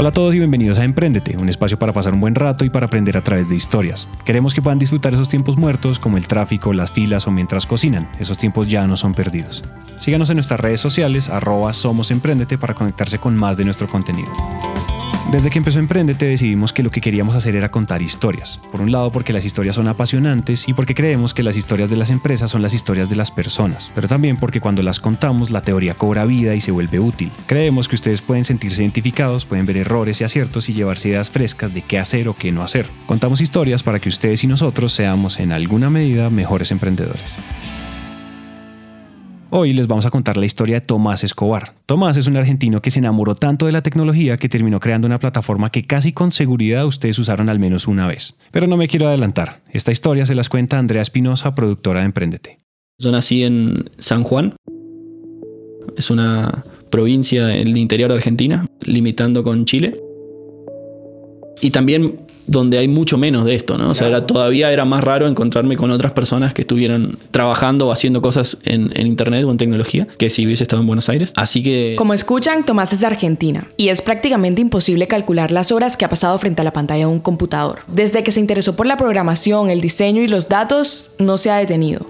Hola 0.00 0.08
a 0.08 0.12
todos 0.12 0.34
y 0.34 0.38
bienvenidos 0.38 0.78
a 0.78 0.84
Emprendete, 0.84 1.36
un 1.36 1.50
espacio 1.50 1.78
para 1.78 1.92
pasar 1.92 2.14
un 2.14 2.22
buen 2.22 2.34
rato 2.34 2.64
y 2.64 2.70
para 2.70 2.86
aprender 2.86 3.18
a 3.18 3.20
través 3.22 3.50
de 3.50 3.54
historias. 3.54 4.08
Queremos 4.24 4.54
que 4.54 4.62
puedan 4.62 4.78
disfrutar 4.78 5.12
esos 5.12 5.28
tiempos 5.28 5.58
muertos 5.58 5.98
como 5.98 6.16
el 6.16 6.26
tráfico, 6.26 6.72
las 6.72 6.90
filas 6.90 7.26
o 7.26 7.30
mientras 7.30 7.66
cocinan. 7.66 8.08
Esos 8.18 8.38
tiempos 8.38 8.66
ya 8.66 8.86
no 8.86 8.96
son 8.96 9.12
perdidos. 9.12 9.62
Síganos 9.98 10.30
en 10.30 10.36
nuestras 10.36 10.58
redes 10.58 10.80
sociales, 10.80 11.28
arroba 11.28 11.74
Somos 11.74 12.10
Emprendete 12.10 12.56
para 12.56 12.72
conectarse 12.72 13.18
con 13.18 13.36
más 13.36 13.58
de 13.58 13.66
nuestro 13.66 13.88
contenido. 13.88 14.30
Desde 15.30 15.48
que 15.48 15.58
empezó 15.58 15.78
Emprendete 15.78 16.26
decidimos 16.26 16.72
que 16.72 16.82
lo 16.82 16.90
que 16.90 17.00
queríamos 17.00 17.36
hacer 17.36 17.54
era 17.54 17.70
contar 17.70 18.02
historias. 18.02 18.60
Por 18.72 18.80
un 18.80 18.90
lado 18.90 19.12
porque 19.12 19.32
las 19.32 19.44
historias 19.44 19.76
son 19.76 19.86
apasionantes 19.86 20.68
y 20.68 20.74
porque 20.74 20.96
creemos 20.96 21.34
que 21.34 21.44
las 21.44 21.56
historias 21.56 21.88
de 21.88 21.94
las 21.94 22.10
empresas 22.10 22.50
son 22.50 22.62
las 22.62 22.74
historias 22.74 23.08
de 23.08 23.14
las 23.14 23.30
personas, 23.30 23.92
pero 23.94 24.08
también 24.08 24.38
porque 24.38 24.60
cuando 24.60 24.82
las 24.82 24.98
contamos 24.98 25.50
la 25.50 25.62
teoría 25.62 25.94
cobra 25.94 26.24
vida 26.24 26.56
y 26.56 26.60
se 26.60 26.72
vuelve 26.72 26.98
útil. 26.98 27.30
Creemos 27.46 27.86
que 27.86 27.94
ustedes 27.94 28.22
pueden 28.22 28.44
sentirse 28.44 28.82
identificados, 28.82 29.44
pueden 29.44 29.66
ver 29.66 29.76
errores 29.76 30.20
y 30.20 30.24
aciertos 30.24 30.68
y 30.68 30.72
llevarse 30.72 31.10
ideas 31.10 31.30
frescas 31.30 31.72
de 31.72 31.82
qué 31.82 32.00
hacer 32.00 32.26
o 32.26 32.34
qué 32.34 32.50
no 32.50 32.64
hacer. 32.64 32.88
Contamos 33.06 33.40
historias 33.40 33.84
para 33.84 34.00
que 34.00 34.08
ustedes 34.08 34.42
y 34.42 34.48
nosotros 34.48 34.92
seamos 34.92 35.38
en 35.38 35.52
alguna 35.52 35.90
medida 35.90 36.28
mejores 36.28 36.72
emprendedores. 36.72 37.36
Hoy 39.52 39.72
les 39.72 39.88
vamos 39.88 40.06
a 40.06 40.10
contar 40.10 40.36
la 40.36 40.46
historia 40.46 40.76
de 40.76 40.86
Tomás 40.86 41.24
Escobar. 41.24 41.74
Tomás 41.84 42.16
es 42.16 42.28
un 42.28 42.36
argentino 42.36 42.80
que 42.80 42.92
se 42.92 43.00
enamoró 43.00 43.34
tanto 43.34 43.66
de 43.66 43.72
la 43.72 43.82
tecnología 43.82 44.36
que 44.36 44.48
terminó 44.48 44.78
creando 44.78 45.08
una 45.08 45.18
plataforma 45.18 45.72
que 45.72 45.88
casi 45.88 46.12
con 46.12 46.30
seguridad 46.30 46.86
ustedes 46.86 47.18
usaron 47.18 47.48
al 47.48 47.58
menos 47.58 47.88
una 47.88 48.06
vez. 48.06 48.36
Pero 48.52 48.68
no 48.68 48.76
me 48.76 48.86
quiero 48.86 49.08
adelantar. 49.08 49.60
Esta 49.72 49.90
historia 49.90 50.24
se 50.24 50.36
las 50.36 50.48
cuenta 50.48 50.78
Andrea 50.78 51.02
Espinosa, 51.02 51.52
productora 51.56 51.98
de 51.98 52.06
Emprendete. 52.06 52.60
Yo 52.96 53.10
nací 53.10 53.42
en 53.42 53.90
San 53.98 54.22
Juan. 54.22 54.54
Es 55.96 56.12
una 56.12 56.64
provincia 56.88 57.52
en 57.52 57.66
el 57.66 57.76
interior 57.76 58.08
de 58.08 58.18
Argentina, 58.18 58.68
limitando 58.82 59.42
con 59.42 59.64
Chile. 59.64 60.00
Y 61.60 61.70
también 61.70 62.20
donde 62.50 62.78
hay 62.78 62.88
mucho 62.88 63.16
menos 63.16 63.44
de 63.44 63.54
esto, 63.54 63.78
¿no? 63.78 63.90
O 63.90 63.94
sea, 63.94 64.08
era, 64.08 64.26
todavía 64.26 64.72
era 64.72 64.84
más 64.84 65.04
raro 65.04 65.28
encontrarme 65.28 65.76
con 65.76 65.92
otras 65.92 66.10
personas 66.10 66.52
que 66.52 66.62
estuvieran 66.62 67.16
trabajando 67.30 67.86
o 67.86 67.92
haciendo 67.92 68.20
cosas 68.20 68.58
en, 68.64 68.90
en, 68.96 69.06
internet 69.06 69.44
o 69.44 69.52
en 69.52 69.56
tecnología 69.56 70.08
que 70.18 70.30
si 70.30 70.44
hubiese 70.44 70.64
estado 70.64 70.82
en 70.82 70.88
Buenos 70.88 71.08
Aires. 71.08 71.32
Así 71.36 71.62
que... 71.62 71.94
Como 71.96 72.12
escuchan, 72.12 72.66
Tomás 72.66 72.92
es 72.92 73.00
de 73.00 73.06
Argentina 73.06 73.68
y 73.76 73.90
es 73.90 74.02
prácticamente 74.02 74.60
imposible 74.60 75.06
calcular 75.06 75.52
las 75.52 75.70
horas 75.70 75.96
que 75.96 76.04
ha 76.04 76.08
pasado 76.08 76.36
frente 76.40 76.62
a 76.62 76.64
la 76.64 76.72
pantalla 76.72 77.06
de 77.06 77.12
un 77.12 77.20
computador. 77.20 77.82
Desde 77.86 78.24
que 78.24 78.32
se 78.32 78.40
interesó 78.40 78.74
por 78.74 78.86
la 78.86 78.96
programación, 78.96 79.70
el 79.70 79.80
diseño 79.80 80.20
y 80.20 80.26
los 80.26 80.48
datos, 80.48 81.14
no 81.20 81.36
se 81.36 81.52
ha 81.52 81.56
detenido 81.56 82.04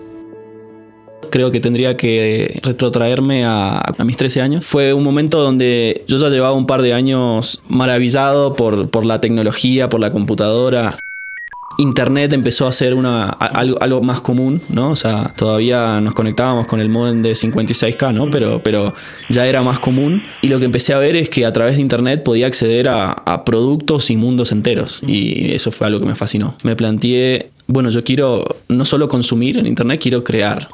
creo 1.31 1.51
que 1.51 1.61
tendría 1.61 1.97
que 1.97 2.61
retrotraerme 2.63 3.45
a, 3.45 3.79
a, 3.79 4.05
mis 4.05 4.17
13 4.17 4.43
años. 4.43 4.67
Fue 4.67 4.93
un 4.93 5.05
momento 5.05 5.43
donde 5.43 6.05
yo 6.07 6.19
ya 6.19 6.29
llevaba 6.29 6.55
un 6.55 6.67
par 6.67 6.83
de 6.83 6.93
años 6.93 7.63
maravillado 7.69 8.55
por, 8.55 8.91
por 8.91 9.05
la 9.05 9.21
tecnología, 9.21 9.89
por 9.89 10.01
la 10.01 10.11
computadora. 10.11 10.97
Internet 11.79 12.33
empezó 12.35 12.67
a 12.67 12.73
ser 12.73 12.95
una, 12.95 13.31
algo, 13.31 13.81
algo, 13.81 14.03
más 14.03 14.21
común, 14.21 14.61
¿no? 14.69 14.91
O 14.91 14.97
sea, 14.97 15.33
todavía 15.35 16.01
nos 16.01 16.15
conectábamos 16.15 16.67
con 16.67 16.79
el 16.81 16.91
modem 16.91 17.23
de 17.23 17.33
56K, 17.33 18.13
¿no? 18.13 18.31
Pero, 18.31 18.61
pero 18.63 18.93
ya 19.31 19.47
era 19.47 19.63
más 19.63 19.79
común. 19.79 20.23
Y 20.43 20.49
lo 20.49 20.59
que 20.59 20.67
empecé 20.67 20.93
a 20.93 20.99
ver 20.99 21.17
es 21.17 21.31
que 21.31 21.47
a 21.47 21.53
través 21.53 21.77
de 21.77 21.83
Internet 21.83 22.23
podía 22.23 22.49
acceder 22.49 22.89
a, 22.89 23.13
a 23.13 23.45
productos 23.45 24.11
y 24.11 24.17
mundos 24.17 24.53
enteros. 24.53 25.01
Y 25.07 25.53
eso 25.53 25.71
fue 25.71 25.87
algo 25.87 26.01
que 26.01 26.07
me 26.07 26.17
fascinó. 26.17 26.55
Me 26.65 26.77
planteé, 26.77 27.51
bueno, 27.67 27.89
yo 27.91 28.05
quiero 28.05 28.45
no 28.69 28.85
solo 28.85 29.09
consumir 29.09 29.57
en 29.57 29.67
Internet, 29.67 30.01
quiero 30.03 30.23
crear 30.23 30.69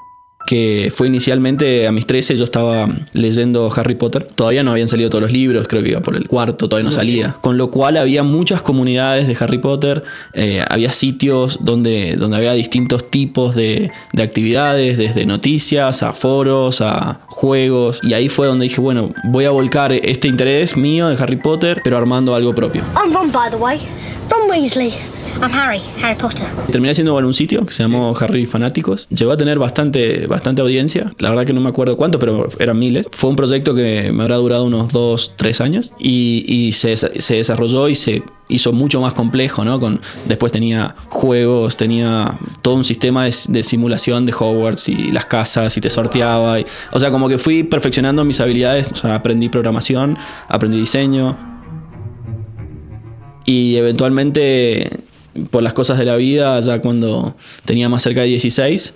que 0.47 0.93
fue 0.95 1.09
inicialmente 1.09 1.87
a 1.87 1.93
mis 1.93 2.07
13, 2.07 2.37
yo 2.37 2.45
estaba 2.45 2.89
leyendo 3.13 3.69
Harry 3.77 3.97
Potter. 3.97 4.23
Todavía 4.23 4.63
no 4.63 4.71
habían 4.71 4.89
salido 4.89 5.11
todos 5.11 5.23
los 5.23 5.33
libros, 5.33 5.67
creo 5.69 5.83
que 5.83 5.91
iba 5.91 6.01
por 6.01 6.17
el 6.17 6.29
cuarto, 6.29 6.69
todavía 6.69 6.89
no 6.89 6.93
salía. 6.93 7.37
Con 7.41 7.59
lo 7.59 7.71
cual 7.71 7.97
había 7.97 8.23
muchas 8.23 8.63
comunidades 8.63 9.27
de 9.27 9.37
Harry 9.41 9.59
Potter, 9.59 10.05
eh, 10.33 10.65
había 10.69 10.93
sitios 10.93 11.59
donde, 11.63 12.17
donde 12.17 12.37
había 12.37 12.53
distintos 12.53 13.11
tipos 13.11 13.55
de, 13.55 13.91
de, 14.13 14.23
actividades, 14.23 14.97
desde 14.97 15.27
noticias 15.27 16.03
a 16.03 16.13
foros, 16.13 16.81
a 16.81 17.21
juegos. 17.27 18.01
Y 18.03 18.15
ahí 18.15 18.29
fue 18.29 18.47
donde 18.47 18.65
dije, 18.65 18.81
bueno, 18.81 19.13
voy 19.25 19.47
a 19.47 19.51
volcar 19.51 19.93
este 19.93 20.29
interés 20.29 20.77
mío 20.77 21.09
de 21.09 21.23
Harry 21.23 21.37
Potter, 21.37 21.81
pero 21.83 21.97
armando 21.97 22.35
algo 22.35 22.55
propio. 22.55 22.83
I'm 22.95 23.33
by 23.33 23.51
the 23.51 23.57
way. 23.57 23.81
Ron 24.31 24.51
Weasley. 24.51 24.93
I'm 25.41 25.53
Harry, 25.53 25.83
Harry 26.03 26.17
Potter. 26.17 26.47
Terminé 26.71 26.93
haciendo 26.93 27.19
en 27.19 27.25
un 27.27 27.35
sitio 27.35 27.65
que 27.67 27.73
se 27.73 27.83
llamó 27.83 28.15
Harry 28.19 28.47
Fanáticos. 28.47 29.07
Llegó 29.11 29.33
a 29.33 29.37
tener 29.37 29.59
bastante, 29.59 30.27
bastante 30.27 30.63
audiencia. 30.63 31.13
La 31.19 31.29
verdad 31.29 31.45
que 31.45 31.53
no 31.53 31.61
me 31.61 31.69
acuerdo 31.69 31.97
cuánto, 31.97 32.19
pero 32.19 32.49
eran 32.59 32.79
miles. 32.79 33.07
Fue 33.13 33.29
un 33.29 33.37
proyecto 33.37 33.75
que 33.75 34.11
me 34.13 34.23
habrá 34.23 34.37
durado 34.37 34.65
unos 34.65 34.93
2, 34.93 35.35
3 35.37 35.61
años 35.61 35.93
y, 35.99 36.45
y 36.47 36.73
se, 36.73 36.97
se, 36.97 37.35
desarrolló 37.35 37.89
y 37.89 37.95
se 37.95 38.23
hizo 38.49 38.73
mucho 38.73 39.01
más 39.01 39.13
complejo, 39.13 39.65
¿no? 39.65 39.79
Con, 39.79 40.01
después 40.27 40.53
tenía 40.53 40.97
juegos, 41.11 41.77
tenía 41.77 42.39
todo 42.63 42.75
un 42.75 42.85
sistema 42.85 43.25
de, 43.25 43.35
de 43.49 43.63
simulación 43.63 44.25
de 44.25 44.33
Hogwarts 44.33 44.89
y 44.89 45.13
las 45.13 45.27
casas 45.27 45.77
y 45.77 45.83
te 45.83 45.91
sorteaba. 45.91 46.61
Y, 46.61 46.67
o 46.93 46.99
sea, 46.99 47.11
como 47.11 47.29
que 47.29 47.37
fui 47.37 47.63
perfeccionando 47.63 48.25
mis 48.25 48.41
habilidades. 48.41 48.91
O 48.91 48.97
sea, 48.97 49.17
aprendí 49.17 49.51
programación, 49.51 50.17
aprendí 50.49 50.79
diseño. 50.79 51.56
Y 53.47 53.77
eventualmente 53.77 54.91
por 55.51 55.63
las 55.63 55.73
cosas 55.73 55.99
de 55.99 56.05
la 56.05 56.17
vida, 56.17 56.59
ya 56.61 56.81
cuando 56.81 57.37
tenía 57.65 57.89
más 57.89 58.03
cerca 58.03 58.23
de 58.23 58.29
16, 58.29 58.95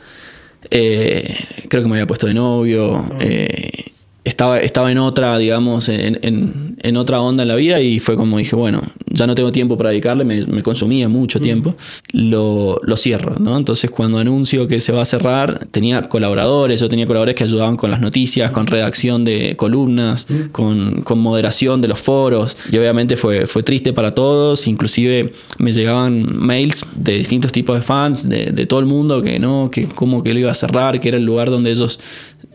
eh, 0.70 1.36
creo 1.68 1.82
que 1.82 1.88
me 1.88 1.96
había 1.96 2.06
puesto 2.06 2.26
de 2.26 2.34
novio, 2.34 3.04
eh, 3.20 3.92
estaba, 4.24 4.60
estaba 4.60 4.90
en 4.90 4.98
otra, 4.98 5.38
digamos, 5.38 5.88
en, 5.88 6.18
en, 6.22 6.76
en, 6.82 6.96
otra 6.96 7.20
onda 7.20 7.42
en 7.42 7.48
la 7.48 7.54
vida 7.56 7.80
y 7.80 8.00
fue 8.00 8.16
como 8.16 8.38
dije, 8.38 8.56
bueno, 8.56 8.82
ya 9.10 9.26
no 9.26 9.34
tengo 9.34 9.52
tiempo 9.52 9.76
para 9.76 9.90
dedicarle, 9.90 10.24
me, 10.24 10.46
me 10.46 10.62
consumía 10.62 11.08
mucho 11.08 11.40
tiempo, 11.40 11.74
lo, 12.12 12.80
lo, 12.82 12.96
cierro, 12.96 13.36
¿no? 13.38 13.56
Entonces 13.56 13.90
cuando 13.90 14.18
anuncio 14.18 14.68
que 14.68 14.80
se 14.80 14.92
va 14.92 15.02
a 15.02 15.04
cerrar, 15.04 15.66
tenía 15.70 16.08
colaboradores, 16.08 16.80
yo 16.80 16.88
tenía 16.88 17.06
colaboradores 17.06 17.34
que 17.34 17.44
ayudaban 17.44 17.76
con 17.76 17.90
las 17.90 18.00
noticias, 18.00 18.50
con 18.52 18.66
redacción 18.66 19.24
de 19.24 19.56
columnas, 19.56 20.26
con, 20.52 21.02
con 21.02 21.18
moderación 21.18 21.80
de 21.80 21.88
los 21.88 22.00
foros 22.00 22.56
y 22.70 22.78
obviamente 22.78 23.16
fue, 23.16 23.46
fue 23.46 23.62
triste 23.62 23.92
para 23.92 24.12
todos, 24.12 24.66
inclusive 24.66 25.32
me 25.58 25.72
llegaban 25.72 26.24
mails 26.38 26.86
de 26.94 27.18
distintos 27.18 27.52
tipos 27.52 27.76
de 27.76 27.82
fans, 27.82 28.28
de, 28.28 28.52
de 28.52 28.66
todo 28.66 28.80
el 28.80 28.86
mundo, 28.86 29.22
que 29.22 29.38
no, 29.38 29.70
que 29.72 29.88
como 29.88 30.22
que 30.22 30.32
lo 30.32 30.40
iba 30.40 30.52
a 30.52 30.54
cerrar, 30.54 31.00
que 31.00 31.08
era 31.08 31.18
el 31.18 31.24
lugar 31.24 31.50
donde 31.50 31.70
ellos 31.70 31.98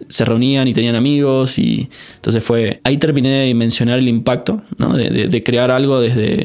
se 0.10 0.26
reunían 0.26 0.68
y 0.68 0.74
tenían 0.74 0.96
amigos 0.96 1.58
y 1.58 1.90
entonces 2.16 2.44
fue, 2.44 2.80
ahí 2.84 2.98
terminé 2.98 3.46
de 3.46 3.54
mencionar 3.54 4.00
el 4.00 4.08
impacto, 4.08 4.62
¿no? 4.78 4.96
de, 4.96 5.10
de, 5.10 5.28
de, 5.28 5.44
crear 5.44 5.72
algo 5.72 6.00
desde, 6.02 6.45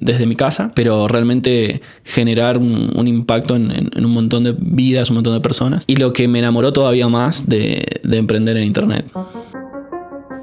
desde 0.00 0.26
mi 0.26 0.34
casa, 0.34 0.72
pero 0.74 1.06
realmente 1.08 1.82
generar 2.04 2.58
un, 2.58 2.92
un 2.96 3.08
impacto 3.08 3.56
en, 3.56 3.90
un 3.96 4.10
montón 4.12 4.44
de 4.44 4.54
vidas, 4.58 5.10
un 5.10 5.16
montón 5.16 5.34
de 5.34 5.40
personas 5.40 5.84
y 5.86 5.96
lo 5.96 6.12
que 6.12 6.26
me 6.26 6.38
enamoró 6.38 6.72
todavía 6.72 7.08
más 7.08 7.48
de, 7.48 8.00
de 8.02 8.16
emprender 8.16 8.56
en 8.56 8.64
Internet. 8.64 9.06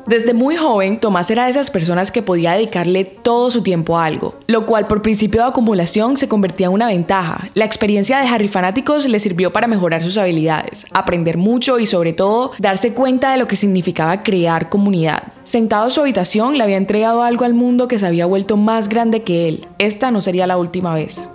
Desde 0.08 0.34
muy 0.34 0.56
joven, 0.56 1.02
Tomás 1.02 1.30
era 1.32 1.44
de 1.44 1.52
esas 1.52 1.70
personas 1.70 2.12
que 2.12 2.22
podía 2.22 2.54
dedicarle 2.54 3.04
todo 3.04 3.52
su 3.52 3.62
tiempo 3.62 4.00
a 4.00 4.06
algo, 4.06 4.36
lo 4.48 4.66
cual 4.66 4.88
por 4.88 5.02
principio 5.02 5.42
de 5.42 5.50
acumulación 5.50 6.16
se 6.16 6.30
convertía 6.30 6.68
en 6.68 6.72
una 6.72 6.88
ventaja. 6.88 7.50
La 7.56 7.66
experiencia 7.66 8.20
de 8.20 8.28
Harry 8.28 8.48
Fanáticos 8.48 9.06
le 9.06 9.20
sirvió 9.20 9.52
para 9.52 9.68
mejorar 9.68 10.02
sus 10.02 10.18
habilidades, 10.18 10.86
aprender 10.94 11.36
mucho 11.36 11.78
y 11.78 11.86
sobre 11.86 12.14
todo 12.14 12.54
darse 12.58 12.94
cuenta 12.94 13.34
de 13.34 13.38
lo 13.38 13.50
que 13.50 13.58
significaba 13.58 14.24
crear 14.24 14.70
comunidad. 14.70 15.24
Sentado 15.44 15.84
en 15.84 15.92
su 15.92 16.00
habitación, 16.00 16.58
le 16.58 16.64
había 16.64 16.78
entregado 16.78 17.24
algo 17.24 17.44
al 17.44 17.54
mundo 17.54 17.90
que 17.90 18.00
se 18.00 18.08
había 18.08 18.26
vuelto 18.26 18.56
más 18.56 18.88
grande 18.88 19.24
que 19.24 19.50
él. 19.50 19.68
Esta 19.78 20.10
no 20.10 20.22
sería 20.22 20.48
la 20.48 20.58
última 20.58 20.96
vez. 20.96 21.30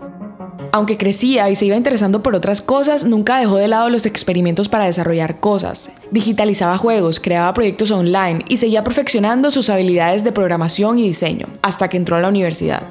Aunque 0.75 0.97
crecía 0.97 1.51
y 1.51 1.55
se 1.55 1.67
iba 1.67 1.77
interesando 1.77 2.23
por 2.23 2.35
otras 2.35 2.63
cosas, 2.63 3.05
nunca 3.05 3.39
dejó 3.39 3.57
de 3.57 3.69
lado 3.69 3.91
los 3.91 4.07
experimentos 4.07 4.71
para 4.71 4.87
desarrollar 4.87 5.39
cosas. 5.39 5.93
Digitalizaba 6.11 6.79
juegos, 6.79 7.21
creaba 7.21 7.53
proyectos 7.53 7.91
online 7.91 8.43
y 8.49 8.57
seguía 8.57 8.83
perfeccionando 8.83 9.51
sus 9.51 9.69
habilidades 9.69 10.25
de 10.25 10.33
programación 10.33 10.99
y 10.99 11.07
diseño, 11.07 11.47
hasta 11.61 11.89
que 11.89 11.99
entró 11.99 12.17
a 12.17 12.21
la 12.21 12.31
universidad. 12.31 12.85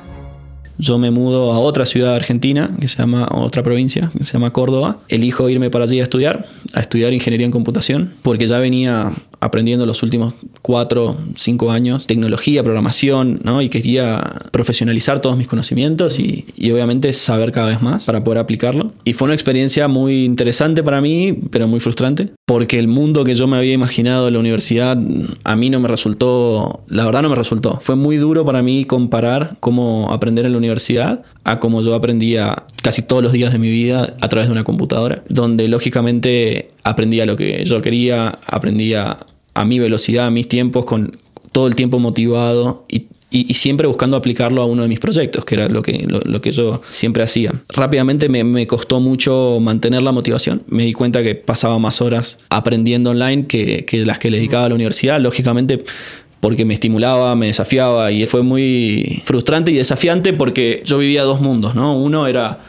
Yo 0.78 1.00
me 1.00 1.10
mudo 1.10 1.54
a 1.54 1.60
otra 1.60 1.86
ciudad 1.86 2.16
argentina, 2.16 2.70
que 2.80 2.88
se 2.88 3.00
llama, 3.00 3.28
otra 3.32 3.64
provincia, 3.64 4.12
que 4.16 4.26
se 4.26 4.34
llama 4.34 4.54
Córdoba. 4.54 4.98
Elijo 5.10 5.50
irme 5.50 5.72
para 5.72 5.86
allí 5.86 6.00
a 6.00 6.04
estudiar, 6.04 6.46
a 6.74 6.82
estudiar 6.82 7.14
ingeniería 7.14 7.48
en 7.48 7.52
computación, 7.52 8.14
porque 8.22 8.48
ya 8.48 8.60
venía 8.60 9.12
aprendiendo 9.42 9.86
los 9.86 10.04
últimos 10.04 10.34
cuatro, 10.62 11.18
cinco 11.36 11.72
años 11.72 12.08
tecnología, 12.08 12.64
programación, 12.64 13.42
¿no? 13.44 13.62
Y 13.62 13.70
quería 13.70 14.22
profesionalizar 14.52 15.20
todos 15.20 15.36
mis 15.36 15.48
conocimientos 15.48 16.20
y, 16.20 16.46
y, 16.56 16.72
obviamente 16.72 17.12
saber 17.12 17.52
cada 17.52 17.68
vez 17.68 17.82
más 17.82 18.06
para 18.06 18.24
poder 18.24 18.40
aplicarlo. 18.40 18.94
Y 19.04 19.14
fue 19.14 19.26
una 19.26 19.34
experiencia 19.34 19.88
muy 19.88 20.24
interesante 20.26 20.84
para 20.84 21.02
mí, 21.02 21.38
pero 21.52 21.68
muy 21.68 21.80
frustrante, 21.80 22.30
porque 22.46 22.80
el 22.80 22.88
mundo 22.88 23.24
que 23.24 23.36
yo 23.36 23.48
me 23.48 23.58
había 23.58 23.74
imaginado 23.74 24.28
en 24.28 24.34
la 24.36 24.40
universidad 24.40 24.98
a 25.44 25.56
mí 25.56 25.70
no 25.70 25.80
me 25.80 25.88
resultó, 25.88 26.84
la 26.88 27.06
verdad 27.06 27.24
no 27.24 27.30
me 27.30 27.36
resultó. 27.36 27.80
Fue 27.82 27.96
muy 27.96 28.18
duro 28.18 28.46
para 28.46 28.62
mí 28.62 28.86
comparar 28.86 29.58
cómo 29.60 30.12
aprender 30.14 30.46
en 30.46 30.52
la 30.52 30.58
universidad 30.60 31.24
a 31.44 31.60
cómo 31.60 31.82
yo 31.82 31.96
aprendía 31.96 32.64
casi 32.84 33.02
todos 33.02 33.24
los 33.24 33.32
días 33.32 33.52
de 33.52 33.60
mi 33.60 33.70
vida 33.70 34.16
a 34.22 34.30
través 34.30 34.48
de 34.48 34.52
una 34.52 34.64
computadora, 34.64 35.24
donde 35.30 35.68
lógicamente 35.68 36.72
aprendía 36.84 37.26
lo 37.26 37.36
que 37.36 37.64
yo 37.66 37.82
quería, 37.82 38.40
aprendía 38.48 39.18
a 39.54 39.66
mi 39.66 39.80
velocidad, 39.80 40.28
a 40.28 40.32
mis 40.32 40.48
tiempos, 40.48 40.86
con 40.86 41.18
todo 41.52 41.68
el 41.68 41.76
tiempo 41.76 42.00
motivado 42.00 42.86
y 43.34 43.54
siempre 43.54 43.88
buscando 43.88 44.18
aplicarlo 44.18 44.62
a 44.62 44.66
uno 44.66 44.82
de 44.82 44.90
mis 44.90 45.00
proyectos, 45.00 45.46
que 45.46 45.56
era 45.56 45.70
lo 45.70 45.82
que, 45.82 46.06
lo, 46.06 46.42
que 46.42 46.52
yo 46.52 46.82
siempre 46.90 47.24
hacía. 47.24 47.54
Rápidamente 47.70 48.28
me, 48.28 48.68
costó 48.68 49.00
mucho 49.00 49.60
mantener 49.62 50.04
la 50.04 50.12
motivación. 50.12 50.64
Me 50.68 50.84
di 50.84 50.92
cuenta 50.92 51.24
que 51.24 51.36
pasaba 51.36 51.80
más 51.80 52.02
horas 52.02 52.40
aprendiendo 52.50 53.12
online 53.12 53.48
que, 53.48 53.86
que 53.86 54.06
las 54.06 54.20
que 54.20 54.30
le 54.30 54.38
dedicaba 54.38 54.66
a 54.66 54.70
la 54.70 54.76
universidad. 54.76 55.22
Lógicamente 55.22 55.82
porque 56.42 56.66
me 56.66 56.74
estimulaba, 56.74 57.34
me 57.38 57.48
desafiaba 57.48 58.12
y 58.12 58.26
fue 58.26 58.42
muy 58.42 59.22
frustrante 59.24 59.72
y 59.72 59.76
desafiante 59.76 60.34
porque 60.34 60.82
yo 60.86 60.98
vivía 60.98 61.24
dos 61.24 61.40
mundos, 61.40 61.74
¿no? 61.74 61.96
Uno 61.96 62.28
era 62.28 62.60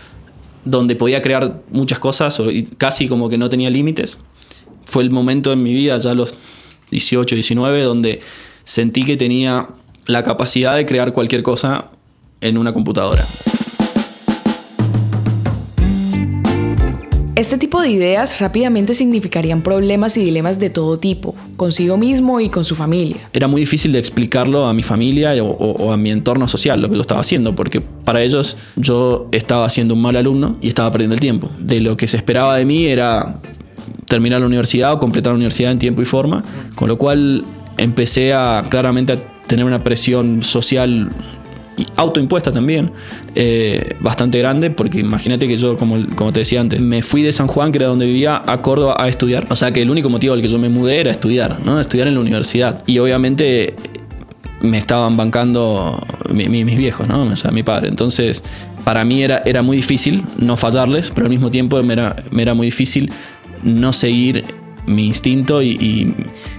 donde 0.64 0.94
podía 0.94 1.22
crear 1.22 1.60
muchas 1.72 1.98
cosas 1.98 2.40
y 2.52 2.62
casi 2.62 3.08
como 3.08 3.28
que 3.28 3.36
no 3.36 3.48
tenía 3.48 3.68
límites. 3.68 4.20
Fue 4.84 5.02
el 5.02 5.10
momento 5.10 5.52
en 5.52 5.62
mi 5.62 5.72
vida, 5.72 5.98
ya 5.98 6.14
los 6.14 6.36
18, 6.92 7.34
19, 7.34 7.82
donde 7.82 8.20
sentí 8.62 9.04
que 9.04 9.16
tenía 9.16 9.66
la 10.06 10.22
capacidad 10.22 10.76
de 10.76 10.86
crear 10.86 11.12
cualquier 11.12 11.42
cosa 11.42 11.90
en 12.40 12.58
una 12.58 12.72
computadora. 12.72 13.24
Este 17.34 17.56
tipo 17.56 17.80
de 17.80 17.88
ideas 17.88 18.40
rápidamente 18.40 18.94
significarían 18.94 19.62
problemas 19.62 20.16
y 20.16 20.24
dilemas 20.24 20.60
de 20.60 20.68
todo 20.68 20.98
tipo, 20.98 21.34
consigo 21.56 21.96
mismo 21.96 22.40
y 22.40 22.50
con 22.50 22.64
su 22.64 22.76
familia. 22.76 23.16
Era 23.32 23.48
muy 23.48 23.62
difícil 23.62 23.90
de 23.90 23.98
explicarlo 23.98 24.66
a 24.66 24.74
mi 24.74 24.82
familia 24.82 25.32
o, 25.42 25.92
a 25.92 25.96
mi 25.96 26.10
entorno 26.10 26.46
social, 26.46 26.80
lo 26.82 26.88
que 26.90 26.94
yo 26.94 27.00
estaba 27.00 27.22
haciendo, 27.22 27.54
porque 27.56 27.80
para 27.80 28.22
ellos 28.22 28.58
yo 28.76 29.28
estaba 29.32 29.68
siendo 29.70 29.94
un 29.94 30.02
mal 30.02 30.14
alumno 30.16 30.56
y 30.60 30.68
estaba 30.68 30.92
perdiendo 30.92 31.14
el 31.14 31.20
tiempo. 31.20 31.50
De 31.58 31.80
lo 31.80 31.96
que 31.96 32.06
se 32.06 32.18
esperaba 32.18 32.56
de 32.56 32.66
mí 32.66 32.84
era 32.84 33.40
terminar 34.12 34.40
la 34.42 34.46
universidad 34.46 34.92
o 34.92 34.98
completar 34.98 35.30
la 35.30 35.36
universidad 35.36 35.72
en 35.72 35.78
tiempo 35.78 36.02
y 36.02 36.04
forma, 36.04 36.44
con 36.74 36.86
lo 36.86 36.98
cual 36.98 37.44
empecé 37.78 38.34
a 38.34 38.62
claramente 38.68 39.14
a 39.14 39.16
tener 39.46 39.64
una 39.64 39.82
presión 39.82 40.42
social 40.42 41.10
autoimpuesta 41.96 42.52
también, 42.52 42.90
eh, 43.34 43.96
bastante 44.00 44.38
grande, 44.38 44.68
porque 44.68 45.00
imagínate 45.00 45.48
que 45.48 45.56
yo, 45.56 45.78
como, 45.78 45.96
como 46.14 46.30
te 46.30 46.40
decía 46.40 46.60
antes, 46.60 46.78
me 46.82 47.00
fui 47.00 47.22
de 47.22 47.32
San 47.32 47.46
Juan, 47.46 47.72
que 47.72 47.78
era 47.78 47.86
donde 47.86 48.04
vivía, 48.04 48.42
a 48.44 48.60
Córdoba 48.60 48.96
a 48.98 49.08
estudiar. 49.08 49.46
O 49.48 49.56
sea 49.56 49.72
que 49.72 49.80
el 49.80 49.88
único 49.88 50.10
motivo 50.10 50.34
al 50.34 50.42
que 50.42 50.48
yo 50.48 50.58
me 50.58 50.68
mudé 50.68 51.00
era 51.00 51.10
estudiar, 51.10 51.60
¿no? 51.64 51.80
Estudiar 51.80 52.06
en 52.06 52.14
la 52.14 52.20
universidad. 52.20 52.84
Y 52.86 52.98
obviamente 52.98 53.74
me 54.60 54.76
estaban 54.76 55.16
bancando 55.16 55.98
mis 56.34 56.76
viejos, 56.76 57.08
¿no? 57.08 57.22
O 57.22 57.36
sea, 57.36 57.50
mi 57.50 57.62
padre. 57.62 57.88
Entonces, 57.88 58.42
para 58.84 59.06
mí 59.06 59.22
era, 59.22 59.40
era 59.46 59.62
muy 59.62 59.78
difícil 59.78 60.22
no 60.36 60.58
fallarles, 60.58 61.10
pero 61.10 61.26
al 61.26 61.30
mismo 61.30 61.50
tiempo 61.50 61.82
me 61.82 61.94
era, 61.94 62.16
me 62.30 62.42
era 62.42 62.52
muy 62.52 62.66
difícil 62.66 63.10
no 63.62 63.92
seguir 63.92 64.44
mi 64.86 65.06
instinto 65.06 65.62
y, 65.62 66.14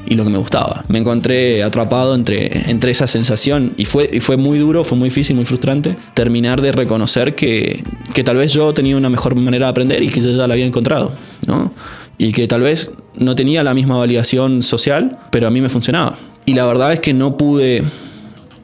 lo 0.07 0.23
que 0.23 0.29
me 0.29 0.37
gustaba. 0.37 0.85
Me 0.89 0.99
encontré 0.99 1.63
atrapado 1.63 2.13
entre, 2.13 2.69
entre 2.69 2.91
esa 2.91 3.07
sensación 3.07 3.73
y 3.77 3.85
fue, 3.85 4.19
fue 4.21 4.37
muy 4.37 4.59
duro, 4.59 4.83
fue 4.83 4.95
muy 4.95 5.09
difícil, 5.09 5.35
muy 5.35 5.45
frustrante 5.45 5.95
terminar 6.13 6.61
de 6.61 6.71
reconocer 6.71 7.33
que, 7.33 7.83
que 8.13 8.23
tal 8.23 8.37
vez 8.37 8.53
yo 8.53 8.73
tenía 8.75 8.95
una 8.95 9.09
mejor 9.09 9.35
manera 9.35 9.65
de 9.65 9.69
aprender 9.71 10.03
y 10.03 10.09
que 10.09 10.21
yo 10.21 10.29
ya 10.29 10.47
la 10.47 10.53
había 10.53 10.67
encontrado, 10.67 11.13
¿no? 11.47 11.73
Y 12.19 12.31
que 12.31 12.47
tal 12.47 12.61
vez 12.61 12.91
no 13.17 13.33
tenía 13.33 13.63
la 13.63 13.73
misma 13.73 13.97
validación 13.97 14.61
social, 14.61 15.17
pero 15.31 15.47
a 15.47 15.49
mí 15.49 15.61
me 15.61 15.69
funcionaba. 15.69 16.15
Y 16.45 16.53
la 16.53 16.65
verdad 16.65 16.93
es 16.93 16.99
que 16.99 17.13
no 17.13 17.37
pude 17.37 17.83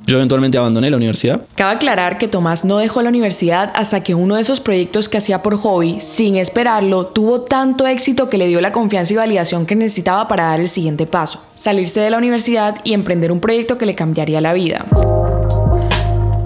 yo 0.10 0.18
eventualmente 0.18 0.58
abandoné 0.58 0.90
la 0.90 0.98
universidad. 0.98 1.42
Cabe 1.56 1.74
aclarar 1.74 2.18
que 2.18 2.28
Tomás 2.28 2.66
no 2.66 2.78
dejó 2.78 3.02
la 3.02 3.10
universidad 3.10 3.72
hasta 3.76 4.04
que 4.04 4.16
uno 4.16 4.36
de 4.36 4.42
esos 4.42 4.60
proyectos 4.60 5.08
que 5.08 5.20
hacía 5.20 5.44
por 5.44 5.56
hobby, 5.56 6.00
sin 6.00 6.36
esperarlo, 6.36 7.06
tuvo 7.06 7.42
tanto 7.42 7.86
éxito 7.86 8.30
que 8.30 8.40
le 8.40 8.48
dio 8.48 8.60
la 8.60 8.72
confianza 8.72 9.14
y 9.14 9.18
validación 9.18 9.68
que 9.68 9.76
necesitaba 9.76 10.28
para 10.28 10.46
dar 10.46 10.60
el 10.60 10.68
siguiente 10.68 11.06
paso, 11.06 11.46
salirse 11.56 12.02
de 12.02 12.10
la 12.10 12.18
universidad 12.18 12.78
y 12.84 12.94
emprender 12.94 13.32
un 13.32 13.40
proyecto 13.40 13.78
que 13.78 13.86
le 13.86 13.94
cambiaría 13.94 14.42
la 14.42 14.54
vida. 14.54 14.86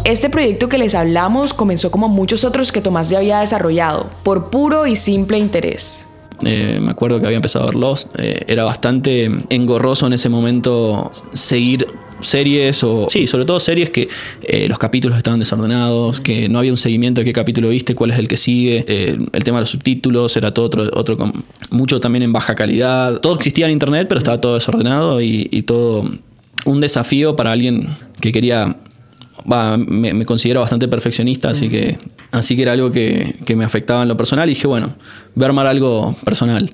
Este 0.03 0.29
proyecto 0.29 0.67
que 0.67 0.77
les 0.77 0.95
hablamos 0.95 1.53
comenzó 1.53 1.89
como 1.89 2.09
muchos 2.09 2.43
otros 2.43 2.73
que 2.73 2.81
Tomás 2.81 3.09
ya 3.09 3.19
había 3.19 3.39
desarrollado, 3.39 4.09
por 4.23 4.49
puro 4.49 4.85
y 4.85 4.97
simple 4.97 5.37
interés. 5.37 6.09
Eh, 6.45 6.79
me 6.81 6.91
acuerdo 6.91 7.19
que 7.19 7.25
había 7.25 7.37
empezado 7.37 7.63
a 7.63 7.67
ver 7.67 7.75
Lost. 7.75 8.13
Eh, 8.17 8.43
era 8.47 8.63
bastante 8.63 9.31
engorroso 9.49 10.07
en 10.07 10.13
ese 10.13 10.29
momento 10.29 11.09
seguir 11.33 11.87
series 12.23 12.83
o 12.83 13.07
sí, 13.09 13.27
sobre 13.27 13.45
todo 13.45 13.59
series 13.59 13.89
que 13.89 14.07
eh, 14.43 14.67
los 14.67 14.77
capítulos 14.79 15.17
estaban 15.17 15.39
desordenados, 15.39 16.19
que 16.19 16.49
no 16.49 16.59
había 16.59 16.71
un 16.71 16.77
seguimiento 16.77 17.21
de 17.21 17.25
qué 17.25 17.33
capítulo 17.33 17.69
viste, 17.69 17.95
cuál 17.95 18.11
es 18.11 18.19
el 18.19 18.27
que 18.27 18.37
sigue, 18.37 18.85
eh, 18.87 19.17
el 19.31 19.43
tema 19.43 19.57
de 19.57 19.61
los 19.61 19.69
subtítulos 19.69 20.35
era 20.37 20.53
todo 20.53 20.65
otro, 20.65 20.89
otro 20.93 21.17
mucho 21.71 21.99
también 21.99 22.23
en 22.23 22.33
baja 22.33 22.55
calidad. 22.55 23.19
Todo 23.19 23.35
existía 23.35 23.65
en 23.65 23.71
internet, 23.71 24.07
pero 24.07 24.19
estaba 24.19 24.39
todo 24.39 24.55
desordenado 24.55 25.21
y, 25.21 25.63
todo 25.63 26.09
un 26.65 26.81
desafío 26.81 27.35
para 27.35 27.51
alguien 27.51 27.87
que 28.19 28.31
quería 28.31 28.75
me, 29.45 30.25
considero 30.25 30.59
bastante 30.61 30.87
perfeccionista, 30.87 31.49
así 31.49 31.69
que, 31.69 31.97
así 32.31 32.55
que 32.55 32.63
era 32.63 32.73
algo 32.73 32.91
que, 32.91 33.35
me 33.55 33.63
afectaba 33.63 34.03
en 34.03 34.09
lo 34.09 34.17
personal. 34.17 34.49
Y 34.49 34.53
dije, 34.53 34.67
bueno, 34.67 34.95
voy 35.35 35.43
a 35.43 35.47
armar 35.47 35.67
algo 35.67 36.15
personal. 36.25 36.73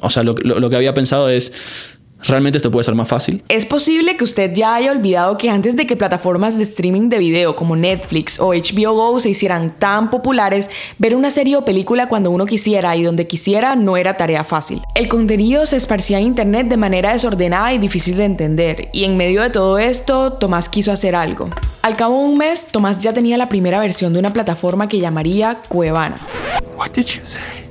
O 0.00 0.10
sea, 0.10 0.22
lo 0.22 0.34
que 0.70 0.76
había 0.76 0.94
pensado 0.94 1.28
es, 1.28 1.97
Realmente 2.22 2.58
esto 2.58 2.70
puede 2.70 2.84
ser 2.84 2.94
más 2.94 3.08
fácil. 3.08 3.42
Es 3.48 3.64
posible 3.64 4.16
que 4.16 4.24
usted 4.24 4.52
ya 4.52 4.74
haya 4.74 4.92
olvidado 4.92 5.38
que 5.38 5.50
antes 5.50 5.76
de 5.76 5.86
que 5.86 5.96
plataformas 5.96 6.56
de 6.56 6.64
streaming 6.64 7.08
de 7.08 7.18
video 7.18 7.54
como 7.54 7.76
Netflix 7.76 8.40
o 8.40 8.48
HBO 8.48 8.94
Go 8.94 9.20
se 9.20 9.30
hicieran 9.30 9.78
tan 9.78 10.10
populares, 10.10 10.68
ver 10.98 11.14
una 11.14 11.30
serie 11.30 11.56
o 11.56 11.64
película 11.64 12.08
cuando 12.08 12.30
uno 12.30 12.46
quisiera 12.46 12.96
y 12.96 13.04
donde 13.04 13.26
quisiera 13.26 13.76
no 13.76 13.96
era 13.96 14.16
tarea 14.16 14.44
fácil. 14.44 14.82
El 14.94 15.08
contenido 15.08 15.64
se 15.66 15.76
esparcía 15.76 16.18
en 16.18 16.26
internet 16.26 16.68
de 16.68 16.76
manera 16.76 17.12
desordenada 17.12 17.72
y 17.72 17.78
difícil 17.78 18.16
de 18.16 18.24
entender, 18.24 18.88
y 18.92 19.04
en 19.04 19.16
medio 19.16 19.42
de 19.42 19.50
todo 19.50 19.78
esto, 19.78 20.32
Tomás 20.34 20.68
quiso 20.68 20.92
hacer 20.92 21.14
algo. 21.14 21.48
Al 21.82 21.96
cabo 21.96 22.18
de 22.18 22.24
un 22.26 22.38
mes, 22.38 22.66
Tomás 22.66 22.98
ya 22.98 23.12
tenía 23.12 23.38
la 23.38 23.48
primera 23.48 23.78
versión 23.78 24.12
de 24.12 24.18
una 24.18 24.32
plataforma 24.32 24.88
que 24.88 24.98
llamaría 24.98 25.60
Cuevana. 25.68 26.26
What 26.76 26.90
did 26.90 27.06
you 27.06 27.22
say? 27.24 27.68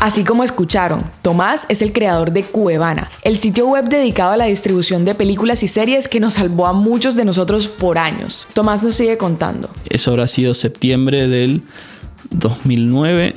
Así 0.00 0.24
como 0.24 0.44
escucharon, 0.44 1.02
Tomás 1.22 1.66
es 1.68 1.80
el 1.82 1.92
creador 1.92 2.30
de 2.32 2.44
Cuevana, 2.44 3.10
el 3.22 3.36
sitio 3.36 3.66
web 3.66 3.88
dedicado 3.88 4.32
a 4.32 4.36
la 4.36 4.44
distribución 4.44 5.04
de 5.04 5.14
películas 5.14 5.62
y 5.62 5.68
series 5.68 6.06
que 6.06 6.20
nos 6.20 6.34
salvó 6.34 6.66
a 6.66 6.72
muchos 6.72 7.16
de 7.16 7.24
nosotros 7.24 7.66
por 7.66 7.98
años. 7.98 8.46
Tomás 8.52 8.82
nos 8.82 8.94
sigue 8.94 9.16
contando. 9.16 9.70
Eso 9.88 10.10
habrá 10.10 10.26
sido 10.26 10.54
septiembre 10.54 11.28
del 11.28 11.62
2009 12.30 13.36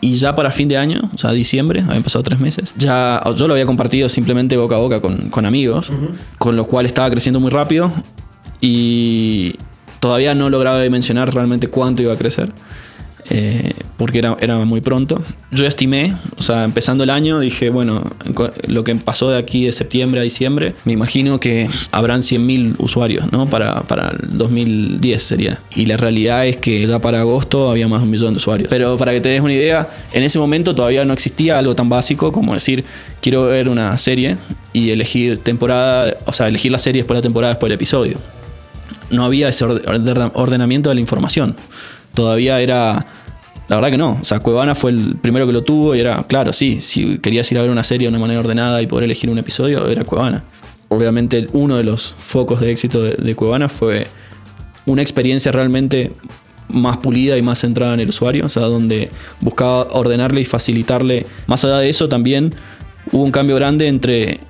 y 0.00 0.16
ya 0.16 0.34
para 0.34 0.50
fin 0.50 0.66
de 0.66 0.76
año, 0.76 1.10
o 1.14 1.18
sea, 1.18 1.30
diciembre, 1.30 1.84
habían 1.86 2.02
pasado 2.02 2.24
tres 2.24 2.40
meses, 2.40 2.74
ya 2.76 3.22
yo 3.36 3.46
lo 3.46 3.54
había 3.54 3.66
compartido 3.66 4.08
simplemente 4.08 4.56
boca 4.56 4.74
a 4.74 4.78
boca 4.78 5.00
con, 5.00 5.46
amigos, 5.46 5.92
con 6.38 6.56
lo 6.56 6.66
cual 6.66 6.86
estaba 6.86 7.08
creciendo 7.08 7.38
muy 7.38 7.50
rápido 7.50 7.92
y 8.60 9.54
todavía 10.00 10.34
no 10.34 10.50
lograba 10.50 10.82
dimensionar 10.82 11.32
realmente 11.32 11.68
cuánto 11.68 12.02
iba 12.02 12.14
a 12.14 12.16
crecer. 12.16 12.50
Eh, 13.30 13.72
porque 13.96 14.18
era, 14.18 14.36
era 14.40 14.58
muy 14.58 14.80
pronto. 14.80 15.22
Yo 15.50 15.66
estimé, 15.66 16.16
o 16.36 16.42
sea, 16.42 16.64
empezando 16.64 17.04
el 17.04 17.10
año, 17.10 17.38
dije, 17.38 17.70
bueno, 17.70 18.02
lo 18.66 18.84
que 18.84 18.96
pasó 18.96 19.30
de 19.30 19.38
aquí 19.38 19.64
de 19.64 19.72
septiembre 19.72 20.20
a 20.20 20.24
diciembre, 20.24 20.74
me 20.84 20.92
imagino 20.92 21.38
que 21.38 21.68
habrán 21.92 22.22
100.000 22.22 22.74
usuarios, 22.78 23.30
¿no? 23.30 23.48
Para, 23.48 23.82
para 23.82 24.08
el 24.08 24.36
2010 24.36 25.22
sería. 25.22 25.58
Y 25.76 25.86
la 25.86 25.96
realidad 25.96 26.46
es 26.46 26.56
que 26.56 26.84
ya 26.86 26.98
para 26.98 27.20
agosto 27.20 27.70
había 27.70 27.86
más 27.86 28.00
de 28.00 28.04
un 28.04 28.10
millón 28.10 28.34
de 28.34 28.38
usuarios. 28.38 28.68
Pero 28.68 28.96
para 28.96 29.12
que 29.12 29.20
te 29.20 29.28
des 29.28 29.40
una 29.40 29.54
idea, 29.54 29.88
en 30.12 30.24
ese 30.24 30.38
momento 30.38 30.74
todavía 30.74 31.04
no 31.04 31.12
existía 31.12 31.58
algo 31.58 31.76
tan 31.76 31.88
básico 31.88 32.32
como 32.32 32.54
decir, 32.54 32.84
quiero 33.20 33.46
ver 33.46 33.68
una 33.68 33.96
serie 33.98 34.36
y 34.72 34.90
elegir 34.90 35.38
temporada, 35.38 36.16
o 36.26 36.32
sea, 36.32 36.48
elegir 36.48 36.72
la 36.72 36.78
serie 36.78 37.02
después 37.02 37.16
de 37.16 37.20
la 37.20 37.22
temporada, 37.22 37.52
después 37.54 37.68
del 37.68 37.76
episodio. 37.76 38.16
No 39.10 39.24
había 39.24 39.48
ese 39.48 39.64
ordenamiento 39.64 40.88
de 40.88 40.94
la 40.94 41.00
información 41.00 41.54
todavía 42.14 42.60
era... 42.60 43.06
La 43.68 43.76
verdad 43.76 43.90
que 43.90 43.96
no. 43.96 44.18
O 44.20 44.24
sea, 44.24 44.40
Cuevana 44.40 44.74
fue 44.74 44.90
el 44.90 45.16
primero 45.16 45.46
que 45.46 45.52
lo 45.52 45.62
tuvo 45.62 45.94
y 45.94 46.00
era, 46.00 46.22
claro, 46.24 46.52
sí, 46.52 46.80
si 46.80 47.18
querías 47.18 47.50
ir 47.52 47.58
a 47.58 47.62
ver 47.62 47.70
una 47.70 47.84
serie 47.84 48.06
de 48.06 48.10
una 48.10 48.18
manera 48.18 48.40
ordenada 48.40 48.82
y 48.82 48.86
poder 48.86 49.04
elegir 49.04 49.30
un 49.30 49.38
episodio, 49.38 49.88
era 49.88 50.04
Cuevana. 50.04 50.44
Obviamente 50.88 51.46
uno 51.52 51.76
de 51.76 51.84
los 51.84 52.14
focos 52.18 52.60
de 52.60 52.70
éxito 52.70 53.02
de, 53.02 53.12
de 53.12 53.34
Cuevana 53.34 53.68
fue 53.68 54.06
una 54.84 55.00
experiencia 55.00 55.52
realmente 55.52 56.12
más 56.68 56.98
pulida 56.98 57.36
y 57.38 57.42
más 57.42 57.60
centrada 57.60 57.94
en 57.94 58.00
el 58.00 58.08
usuario, 58.08 58.46
o 58.46 58.48
sea, 58.48 58.64
donde 58.64 59.10
buscaba 59.40 59.86
ordenarle 59.90 60.40
y 60.40 60.44
facilitarle. 60.44 61.26
Más 61.46 61.64
allá 61.64 61.78
de 61.78 61.88
eso, 61.88 62.08
también 62.08 62.54
hubo 63.10 63.22
un 63.22 63.30
cambio 63.30 63.56
grande 63.56 63.88
entre 63.88 64.40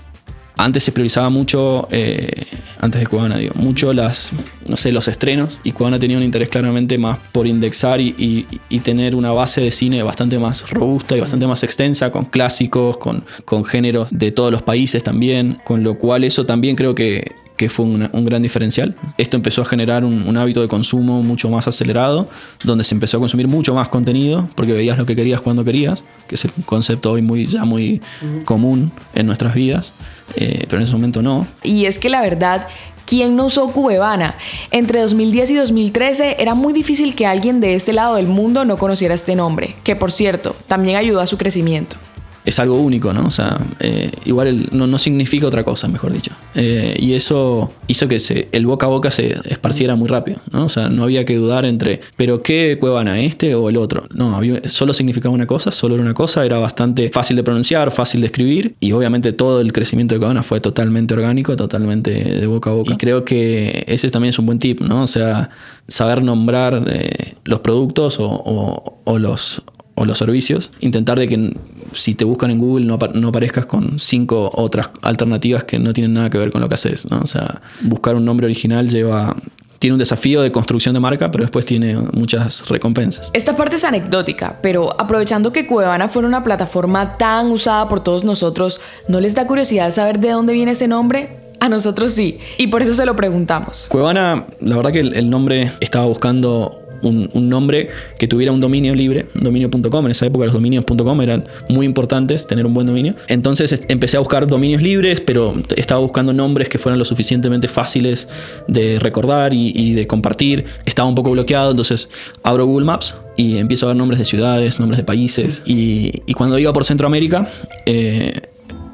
antes 0.64 0.85
se 0.85 0.92
priorizaba 0.92 1.28
mucho, 1.28 1.88
eh, 1.90 2.45
antes 2.78 3.00
de 3.00 3.07
Cubana, 3.07 3.37
digo, 3.37 3.54
mucho 3.57 3.92
las, 3.92 4.33
no 4.69 4.76
sé, 4.76 4.92
los 4.92 5.09
estrenos. 5.09 5.61
Y 5.64 5.73
Cubana 5.73 5.99
tenía 5.99 6.16
un 6.16 6.23
interés 6.23 6.49
claramente 6.49 6.99
más 6.99 7.19
por 7.33 7.47
indexar 7.47 8.00
y, 8.00 8.47
tener 8.83 9.14
una 9.14 9.31
base 9.31 9.61
de 9.61 9.71
cine 9.71 10.02
bastante 10.02 10.38
más 10.40 10.69
robusta 10.71 11.16
y 11.16 11.21
bastante 11.21 11.47
más 11.47 11.62
extensa, 11.62 12.11
con 12.11 12.25
clásicos, 12.25 12.97
con, 12.97 13.25
con 13.45 13.64
géneros 13.64 14.09
de 14.11 14.33
todos 14.33 14.50
los 14.50 14.62
países 14.62 15.02
también. 15.04 15.59
Con 15.64 15.85
lo 15.85 15.99
cual 15.99 16.25
eso 16.25 16.47
también 16.47 16.75
creo 16.75 16.95
que 16.95 17.33
que 17.56 17.68
fue 17.68 17.85
un 17.85 18.25
gran 18.25 18.42
diferencial. 18.42 18.97
Esto 19.18 19.37
empezó 19.37 19.62
a 19.62 19.64
generar 19.64 20.04
un, 20.04 20.37
hábito 20.37 20.62
de 20.62 20.68
consumo 20.68 21.23
mucho 21.23 21.49
más 21.49 21.68
acelerado, 21.68 22.28
donde 22.64 22.85
se 22.85 22.94
empezó 22.94 23.18
a 23.18 23.21
consumir 23.21 23.49
mucho 23.49 23.75
más 23.75 23.88
contenido, 23.88 24.49
porque 24.54 24.73
veías 24.73 24.99
lo 24.99 25.06
que 25.06 25.14
querías 25.14 25.40
cuando 25.40 25.64
querías, 25.64 26.04
que 26.26 26.35
es 26.35 26.44
un 26.44 26.62
concepto 26.64 27.12
hoy 27.12 27.23
muy, 27.23 27.47
ya 27.47 27.64
muy 27.64 28.00
común 28.44 28.90
en 29.14 29.26
nuestras 29.26 29.54
vidas, 29.54 29.92
eh, 30.35 30.64
pero 30.68 30.78
en 30.78 30.85
ese 30.85 30.92
momento 30.92 31.23
no. 31.23 31.47
Y 31.62 31.85
es 31.85 31.99
que 31.99 32.09
la 32.09 32.21
verdad 32.21 32.66
¿Quién 33.04 33.37
no 33.37 33.47
usó 33.47 33.68
Cubevana? 33.73 34.37
Entre 34.71 35.00
2010 35.00 35.50
y 35.50 35.54
2013 35.56 36.37
era 36.38 36.54
muy 36.54 36.73
difícil 36.73 37.14
que 37.14 37.26
alguien 37.26 37.61
de 37.61 37.75
este 37.75 37.92
lado 37.92 38.14
del 38.14 38.28
mundo 38.28 38.64
no 38.64 38.78
conociera 38.78 39.14
este 39.14 39.35
nombre, 39.35 39.75
que 39.82 39.97
por 39.97 40.12
cierto, 40.12 40.54
también 40.68 40.97
ayudó 40.97 41.21
a 41.21 41.26
su 41.26 41.37
crecimiento 41.37 41.97
es 42.45 42.59
algo 42.59 42.81
único, 42.81 43.13
¿no? 43.13 43.27
O 43.27 43.31
sea, 43.31 43.57
eh, 43.81 44.11
igual 44.25 44.69
no, 44.73 44.87
no, 44.87 44.99
significa 44.99 45.47
otra 45.47 45.63
cosa, 45.63 45.87
mejor 45.89 46.13
dicho. 46.13 46.33
Eh, 46.55 46.97
y 46.99 47.13
eso 47.15 47.73
hizo 47.87 48.09
que 48.09 48.19
se, 48.19 48.49
el 48.53 48.67
boca 48.67 48.87
a 48.87 48.89
boca 48.89 49.11
se 49.11 49.37
esparciera 49.45 49.95
muy 49.95 50.09
rápido, 50.09 50.39
¿no? 50.51 50.65
O 50.65 50.69
sea, 50.69 50.89
no 50.89 51.05
había 51.05 51.25
que 51.25 51.37
dudar 51.37 51.65
entre, 51.65 52.01
¿pero 52.17 52.43
qué 52.43 52.77
Cuevana, 52.81 53.21
este 53.21 53.55
o 53.55 53.69
el 53.69 53.77
otro? 53.77 54.05
No, 54.15 54.37
había, 54.37 54.61
solo 54.69 54.93
significaba 54.93 55.35
una 55.35 55.47
cosa, 55.47 55.71
solo 55.71 55.95
era 55.95 56.03
una 56.03 56.15
cosa, 56.15 56.45
era 56.45 56.59
bastante 56.59 57.11
fácil 57.11 57.37
de 57.37 57.45
pronunciar, 57.45 57.91
fácil 57.93 58.21
de 58.21 58.27
escribir, 58.27 58.75
y 58.81 58.93
obviamente 58.93 59.33
todo 59.33 59.61
el 59.61 59.73
crecimiento 59.73 60.15
de 60.15 60.19
Cuevana 60.19 60.43
fue 60.43 60.61
totalmente 60.61 61.15
orgánico, 61.15 61.57
totalmente 61.57 62.11
de 62.11 62.47
boca 62.47 62.71
a 62.71 62.75
boca. 62.75 62.93
Y 62.93 62.97
creo 62.97 63.25
que 63.25 63.85
ese 63.87 64.11
también 64.11 64.31
es 64.31 64.39
un 64.39 64.47
buen 64.47 64.59
tip, 64.59 64.81
¿no? 64.81 65.05
O 65.05 65.07
sea, 65.07 65.51
saber 65.87 66.23
nombrar 66.23 66.85
eh, 66.89 67.35
los 67.45 67.61
productos 67.61 68.17
o, 68.19 69.01
o 69.05 69.19
los 69.19 69.63
o 69.95 70.05
los 70.05 70.19
servicios, 70.19 70.73
intentar 70.81 71.19
de 71.19 71.29
que 71.29 71.57
si 71.93 72.15
te 72.15 72.25
buscan 72.25 72.51
en 72.51 72.59
Google 72.59 72.87
no, 72.87 72.99
no, 73.15 73.29
aparezcas 73.29 73.67
con 73.67 73.99
cinco 73.99 74.51
otras 74.55 74.91
alternativas 75.03 75.65
que 75.65 75.79
no 75.79 75.93
tienen 75.93 76.15
nada 76.15 76.31
que 76.31 76.39
ver 76.39 76.51
con 76.51 76.61
lo 76.61 76.69
que 76.69 76.75
haces. 76.75 77.11
¿no? 77.11 77.21
O 77.21 77.27
sea, 77.27 77.61
buscar 77.83 78.17
un 78.17 78.25
nombre 78.25 78.47
original 78.47 78.89
lleva 78.89 79.37
tiene 79.79 79.95
un 79.95 79.99
desafío 79.99 80.43
de 80.43 80.53
construcción 80.53 80.95
de 80.95 81.01
marca, 81.01 81.33
pero 81.33 81.43
después 81.43 81.67
tiene 81.67 81.97
muchas 82.13 82.69
recompensas. 82.69 83.31
Esta 83.33 83.57
parte 83.57 83.75
es 83.75 83.83
anecdótica, 83.83 84.61
pero 84.63 84.89
aprovechando 85.01 85.53
que 85.53 85.67
Cuevana 85.67 86.09
fuera 86.09 86.29
una 86.29 86.45
plataforma 86.45 87.19
tan 87.19 87.51
usada 87.51 87.89
por 87.89 87.99
todos 87.99 88.23
nosotros, 88.23 88.81
¿no 89.09 89.19
les 89.19 89.35
da 89.35 89.45
curiosidad 89.49 89.91
saber 89.91 90.21
de 90.21 90.31
dónde 90.31 90.53
viene 90.53 90.71
ese 90.71 90.87
nombre? 90.87 91.37
A 91.59 91.69
nosotros 91.69 92.13
sí, 92.13 92.39
y 92.59 92.69
por 92.69 92.83
eso 92.83 92.95
se 92.95 93.05
lo 93.05 93.17
preguntamos. 93.17 93.87
Cuevana, 93.89 94.47
la 94.61 94.77
verdad 94.77 94.93
que 94.93 95.01
el 95.01 95.29
nombre 95.29 95.73
estaba 95.81 96.07
buscando 96.07 96.82
un, 97.02 97.49
nombre 97.49 97.88
que 98.18 98.28
tuviera 98.28 98.52
un 98.52 98.61
dominio 98.61 98.94
libre, 98.94 99.26
dominio.com. 99.35 100.04
En 100.04 100.11
esa 100.11 100.26
época 100.26 100.44
los 100.47 100.54
dominios.com 100.54 101.21
eran 101.21 101.44
muy 101.68 101.87
importantes, 101.87 102.47
tener 102.47 102.66
un 102.66 102.75
buen 102.75 102.87
dominio. 102.87 103.14
Entonces 103.28 103.85
empecé 103.88 104.16
a 104.16 104.21
buscar 104.21 104.47
dominios 104.47 104.82
libres, 104.82 105.21
pero 105.21 105.54
estaba 105.76 106.00
buscando 106.00 106.32
nombres 106.32 106.68
que 106.68 106.78
fueran 106.78 106.99
lo 106.99 107.04
suficientemente 107.04 107.68
fáciles 107.68 108.28
de 108.68 108.99
recordar 108.99 109.52
y, 109.54 109.92
de 109.92 110.06
compartir. 110.06 110.64
Estaba 110.87 111.09
un 111.09 111.14
poco 111.14 111.30
bloqueado, 111.30 111.71
entonces 111.71 112.09
abro 112.42 112.66
Google 112.66 112.87
Maps 112.87 113.14
y 113.37 113.59
empiezo 113.59 113.87
a 113.87 113.88
ver 113.88 113.97
nombres 113.97 114.18
de 114.18 114.25
ciudades, 114.25 114.78
nombres 114.80 114.99
de 114.99 115.04
países. 115.04 115.62
Y, 115.66 116.21
cuando 116.35 116.59
iba 116.59 116.73
por 116.73 116.85
Centroamérica, 116.85 117.49
eh, 117.87 118.40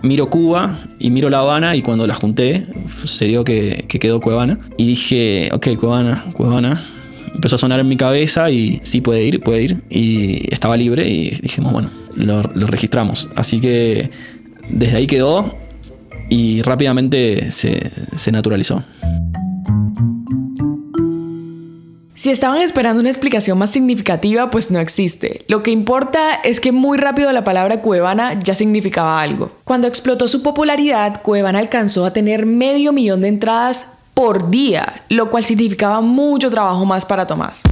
miro 0.02 0.28
Cuba 0.28 0.78
y 0.98 1.10
miro 1.10 1.30
La 1.30 1.40
Habana 1.40 1.76
y 1.76 1.82
cuando 1.82 2.06
la 2.06 2.14
junté 2.14 2.64
se 3.04 3.26
dio 3.26 3.44
que, 3.44 3.84
que 3.88 3.98
quedó 3.98 4.20
Cuevana. 4.20 4.58
Y 4.76 4.88
dije, 4.88 5.50
ok, 5.52 5.76
Cuevana, 5.78 6.26
Cuevana 6.34 6.84
empezó 7.34 7.56
a 7.56 7.58
sonar 7.58 7.80
en 7.80 7.88
mi 7.88 7.96
cabeza 7.96 8.50
y 8.50 8.80
sí 8.82 9.00
puede 9.00 9.22
ir, 9.22 9.40
puede 9.40 9.62
ir. 9.62 9.82
Y 9.90 10.52
estaba 10.52 10.76
libre 10.76 11.08
y 11.08 11.30
dijimos, 11.40 11.72
bueno, 11.72 11.90
lo, 12.14 12.42
registramos. 12.42 13.28
Así 13.36 13.60
que 13.60 14.10
desde 14.68 14.96
ahí 14.96 15.06
quedó 15.06 15.56
y 16.28 16.62
rápidamente 16.62 17.50
se, 17.50 17.90
se 18.16 18.32
naturalizó. 18.32 18.84
Si 22.18 22.30
estaban 22.30 22.60
esperando 22.60 22.98
una 22.98 23.10
explicación 23.10 23.56
más 23.58 23.70
significativa, 23.70 24.50
pues 24.50 24.72
no 24.72 24.80
existe. 24.80 25.44
Lo 25.46 25.62
que 25.62 25.70
importa 25.70 26.34
es 26.42 26.58
que 26.58 26.72
muy 26.72 26.98
rápido 26.98 27.30
la 27.30 27.44
palabra 27.44 27.80
Cuevana 27.80 28.36
ya 28.40 28.56
significaba 28.56 29.22
algo. 29.22 29.52
Cuando 29.62 29.86
explotó 29.86 30.26
su 30.26 30.42
popularidad, 30.42 31.22
Cuevana 31.22 31.60
alcanzó 31.60 32.04
a 32.04 32.12
tener 32.12 32.44
medio 32.44 32.92
millón 32.92 33.20
de 33.20 33.28
entradas 33.28 33.97
por 34.18 34.50
día, 34.50 35.04
lo 35.10 35.30
cual 35.30 35.44
significaba 35.44 36.00
mucho 36.00 36.50
trabajo 36.50 36.84
más 36.84 37.06
para 37.06 37.24
Tomás. 37.24 37.62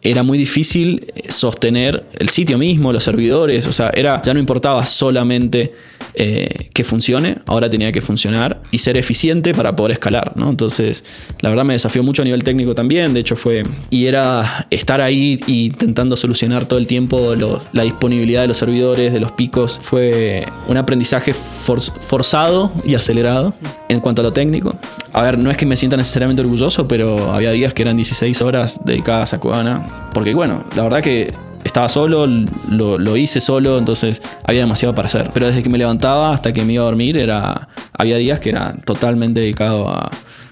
Era 0.00 0.22
muy 0.22 0.38
difícil 0.38 1.12
eh, 1.14 1.30
sostener 1.30 2.06
el 2.18 2.30
sitio 2.30 2.56
mismo, 2.56 2.90
los 2.90 3.02
servidores, 3.04 3.66
o 3.66 3.72
sea, 3.72 3.90
era, 3.90 4.22
ya 4.22 4.32
no 4.32 4.40
importaba 4.40 4.86
solamente 4.86 5.74
eh, 6.20 6.68
que 6.72 6.84
funcione, 6.84 7.38
ahora 7.46 7.70
tenía 7.70 7.92
que 7.92 8.00
funcionar 8.00 8.60
y 8.70 8.78
ser 8.78 8.96
eficiente 8.96 9.54
para 9.54 9.76
poder 9.76 9.92
escalar, 9.92 10.32
¿no? 10.36 10.50
Entonces, 10.50 11.04
la 11.40 11.48
verdad 11.48 11.64
me 11.64 11.74
desafió 11.74 12.02
mucho 12.02 12.22
a 12.22 12.24
nivel 12.24 12.42
técnico 12.42 12.74
también, 12.74 13.14
de 13.14 13.20
hecho 13.20 13.36
fue, 13.36 13.62
y 13.90 14.06
era 14.06 14.66
estar 14.70 15.00
ahí 15.00 15.40
intentando 15.46 16.16
solucionar 16.16 16.66
todo 16.66 16.78
el 16.78 16.86
tiempo 16.86 17.36
la 17.72 17.82
disponibilidad 17.82 18.42
de 18.42 18.48
los 18.48 18.56
servidores, 18.56 19.12
de 19.12 19.20
los 19.20 19.32
picos, 19.32 19.78
fue 19.80 20.44
un 20.66 20.76
aprendizaje 20.76 21.32
forzado 21.32 22.72
y 22.84 22.94
acelerado 22.94 23.54
en 23.88 24.00
cuanto 24.00 24.22
a 24.22 24.24
lo 24.24 24.32
técnico. 24.32 24.76
A 25.12 25.22
ver, 25.22 25.38
no 25.38 25.50
es 25.50 25.56
que 25.56 25.66
me 25.66 25.76
sienta 25.76 25.96
necesariamente 25.96 26.42
orgulloso, 26.42 26.88
pero 26.88 27.32
había 27.32 27.52
días 27.52 27.74
que 27.74 27.82
eran 27.82 27.96
16 27.96 28.42
horas 28.42 28.80
dedicadas 28.84 29.34
a 29.34 29.38
Cubana 29.38 30.08
porque 30.12 30.34
bueno, 30.34 30.64
la 30.74 30.82
verdad 30.82 31.02
que 31.02 31.32
estaba 31.64 31.88
solo, 31.88 32.26
lo, 32.26 33.16
hice 33.16 33.40
solo, 33.40 33.78
entonces 33.78 34.22
había 34.44 34.60
demasiado 34.60 34.94
para 34.94 35.06
hacer. 35.06 35.30
Pero 35.32 35.46
desde 35.46 35.62
que 35.62 35.68
me 35.68 35.78
levantaba 35.78 36.32
hasta 36.32 36.52
que 36.52 36.64
me 36.64 36.74
iba 36.74 36.82
a 36.82 36.86
dormir, 36.86 37.16
era, 37.16 37.68
había 37.92 38.16
días 38.16 38.40
que 38.40 38.50
era 38.50 38.74
totalmente 38.84 39.40
dedicado 39.40 39.88
a, 39.88 40.10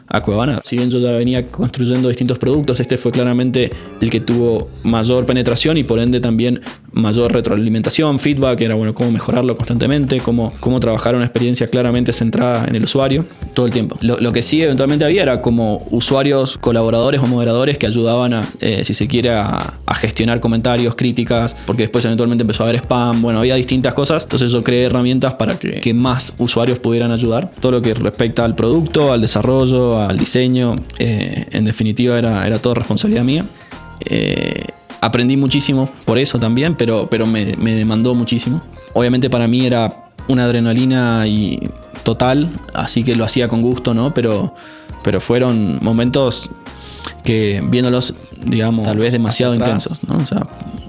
a 0.08 0.22
Cuevana. 0.22 0.60
Si 0.64 0.76
bien 0.76 0.90
yo 0.90 0.98
ya 0.98 1.12
venía 1.12 1.46
construyendo 1.46 2.08
distintos 2.08 2.38
productos, 2.38 2.80
este 2.80 2.96
fue 2.96 3.12
claramente 3.12 3.70
el 4.00 4.10
que 4.10 4.20
tuvo 4.20 4.68
mayor 4.82 5.26
penetración 5.26 5.76
y 5.76 5.84
por 5.84 5.98
ende 5.98 6.20
también 6.20 6.60
mayor 6.96 7.32
retroalimentación, 7.32 8.18
feedback, 8.18 8.62
era 8.62 8.74
bueno 8.74 8.94
cómo 8.94 9.10
mejorarlo 9.12 9.54
constantemente, 9.54 10.20
cómo, 10.20 10.52
cómo 10.60 10.80
trabajar 10.80 11.14
una 11.14 11.24
experiencia 11.24 11.68
claramente 11.68 12.12
centrada 12.12 12.66
en 12.66 12.74
el 12.74 12.84
usuario 12.84 13.26
todo 13.54 13.66
el 13.66 13.72
tiempo. 13.72 13.96
Lo, 14.00 14.32
que 14.32 14.42
sí 14.42 14.62
eventualmente 14.62 15.04
había 15.04 15.22
era 15.22 15.42
como 15.42 15.86
usuarios, 15.90 16.58
colaboradores 16.58 17.20
o 17.20 17.26
moderadores 17.26 17.78
que 17.78 17.86
ayudaban 17.86 18.32
a, 18.32 18.48
eh, 18.60 18.82
si 18.84 18.94
se 18.94 19.06
quiere, 19.06 19.30
a, 19.30 19.74
gestionar 19.96 20.40
comentarios, 20.40 20.94
críticas, 20.94 21.56
porque 21.66 21.84
después 21.84 22.04
eventualmente 22.04 22.42
empezó 22.42 22.64
a 22.64 22.68
haber 22.68 22.80
spam, 22.82 23.22
bueno, 23.22 23.38
había 23.38 23.54
distintas 23.54 23.94
cosas, 23.94 24.24
entonces 24.24 24.50
yo 24.50 24.62
creé 24.62 24.84
herramientas 24.84 25.34
para 25.34 25.58
que, 25.58 25.94
más 25.94 26.34
usuarios 26.38 26.78
pudieran 26.78 27.12
ayudar. 27.12 27.50
Todo 27.60 27.72
lo 27.72 27.82
que 27.82 27.94
respecta 27.94 28.44
al 28.44 28.54
producto, 28.54 29.12
al 29.12 29.22
desarrollo, 29.22 29.98
al 29.98 30.18
diseño, 30.18 30.76
eh, 30.98 31.46
en 31.52 31.64
definitiva 31.64 32.18
era, 32.18 32.46
era 32.46 32.58
todo 32.58 32.74
responsabilidad 32.74 33.24
mía. 33.24 33.46
Eh, 34.04 34.64
aprendí 35.00 35.36
muchísimo 35.36 35.88
por 36.04 36.18
eso 36.18 36.38
también, 36.38 36.74
pero, 36.74 37.08
pero 37.10 37.26
me, 37.26 37.44
demandó 37.44 38.14
muchísimo. 38.14 38.62
Obviamente 38.92 39.30
para 39.30 39.46
mí 39.46 39.66
era 39.66 40.10
una 40.28 40.44
adrenalina 40.44 41.26
y 41.26 41.68
total, 42.02 42.48
así 42.74 43.04
que 43.04 43.16
lo 43.16 43.24
hacía 43.24 43.48
con 43.48 43.62
gusto, 43.62 43.94
¿no? 43.94 44.14
Pero, 44.14 44.54
pero 45.02 45.20
fueron 45.20 45.78
momentos 45.82 46.50
que 47.24 47.62
viéndolos, 47.68 48.14
digamos, 48.44 48.84
tal 48.84 48.98
vez 48.98 49.12
demasiado 49.12 49.54
intensos, 49.54 50.00
¿no? 50.04 50.18
O 50.18 50.26
sea, 50.26 50.46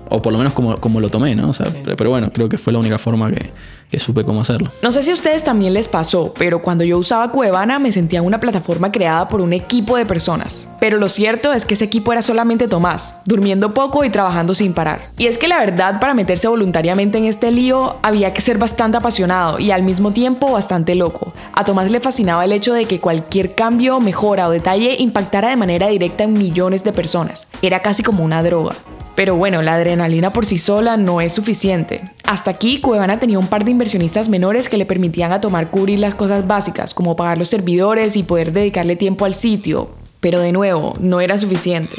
o 0.10 0.22
por 0.22 0.32
lo 0.32 0.38
menos 0.38 0.54
como, 0.54 0.78
como 0.78 1.00
lo 1.00 1.10
tomé, 1.10 1.36
¿no? 1.36 1.50
O 1.50 1.54
sea, 1.54 1.68
pero, 1.84 2.10
bueno, 2.10 2.32
creo 2.32 2.50
que 2.50 2.58
fue 2.58 2.74
la 2.74 2.80
única 2.80 2.98
forma 2.98 3.32
que, 3.32 3.52
que, 3.90 4.00
supe 4.00 4.24
cómo 4.24 4.42
hacerlo. 4.42 4.72
No 4.82 4.92
sé 4.92 5.02
si 5.02 5.12
a 5.12 5.14
ustedes 5.14 5.44
también 5.44 5.74
les 5.74 5.88
pasó, 5.88 6.34
pero 6.38 6.62
cuando 6.62 6.84
yo 6.84 6.98
usaba 6.98 7.32
Cuevana 7.32 7.80
me 7.80 7.92
sentía 7.92 8.22
una 8.22 8.40
plataforma 8.40 8.92
creada 8.92 9.28
por 9.28 9.42
un 9.42 9.54
equipo 9.54 9.98
de 9.98 10.06
personas. 10.06 10.70
Pero 10.80 10.98
lo 10.98 11.10
cierto 11.10 11.54
es 11.54 11.66
que 11.66 11.74
ese 11.74 11.86
equipo 11.86 12.12
era 12.12 12.22
solamente 12.22 12.68
Tomás, 12.68 13.22
durmiendo 13.26 13.74
poco 13.74 14.04
y 14.04 14.10
trabajando 14.10 14.54
sin 14.54 14.74
parar. 14.74 15.10
Y 15.18 15.28
es 15.28 15.38
que 15.38 15.48
la 15.48 15.60
verdad, 15.60 16.00
para 16.00 16.14
meterse 16.14 16.48
voluntariamente 16.48 17.18
en 17.18 17.26
este 17.26 17.52
lío, 17.52 17.98
había 18.04 18.34
que 18.34 18.42
ser 18.42 18.58
bastante 18.58 18.98
apasionado 18.98 19.60
y 19.60 19.72
al 19.72 19.84
mismo 19.84 20.12
tiempo 20.12 20.52
bastante 20.52 20.96
loco. 20.96 21.34
A 21.54 21.66
Tomás 21.66 21.92
le 21.92 22.00
fascinaba 22.00 22.46
el 22.46 22.52
hecho 22.52 22.74
de 22.74 22.86
que 22.86 23.00
cualquier 23.00 23.56
cambio, 23.56 24.00
mejora 24.00 24.48
o 24.48 24.52
detalle 24.52 24.96
impactara 25.00 25.50
de 25.50 25.56
manera 25.56 25.88
directa 25.88 26.24
en 26.24 26.34
millones 26.34 26.84
de 26.84 26.94
personas. 26.94 27.48
Era 27.62 27.82
casi 27.82 28.04
como 28.04 28.24
una 28.24 28.44
droga. 28.44 28.76
Pero 29.18 29.36
bueno, 29.36 29.64
la 29.64 29.74
adrenalina 29.74 30.32
por 30.32 30.46
sí 30.46 30.60
sola 30.60 30.96
no 30.96 31.22
es 31.22 31.34
suficiente. 31.34 32.12
Hasta 32.24 32.52
aquí, 32.52 32.82
Cuevana 32.82 33.18
tenía 33.18 33.40
un 33.40 33.48
par 33.48 33.66
de 33.66 33.72
inversionistas 33.72 34.30
menores 34.30 34.70
que 34.70 34.78
le 34.78 34.86
permitían 34.86 35.32
a 35.32 35.42
tomar 35.42 35.72
cubrir 35.72 35.98
las 35.98 36.14
cosas 36.14 36.46
básicas, 36.46 36.94
como 36.94 37.16
pagar 37.16 37.40
los 37.40 37.48
servidores 37.48 38.16
y 38.16 38.22
poder 38.22 38.54
dedicarle 38.54 38.96
tiempo 38.96 39.26
al 39.26 39.34
sitio. 39.34 39.90
Pero 40.20 40.40
de 40.40 40.52
nuevo, 40.52 40.94
no 41.00 41.20
era 41.20 41.36
suficiente. 41.40 41.98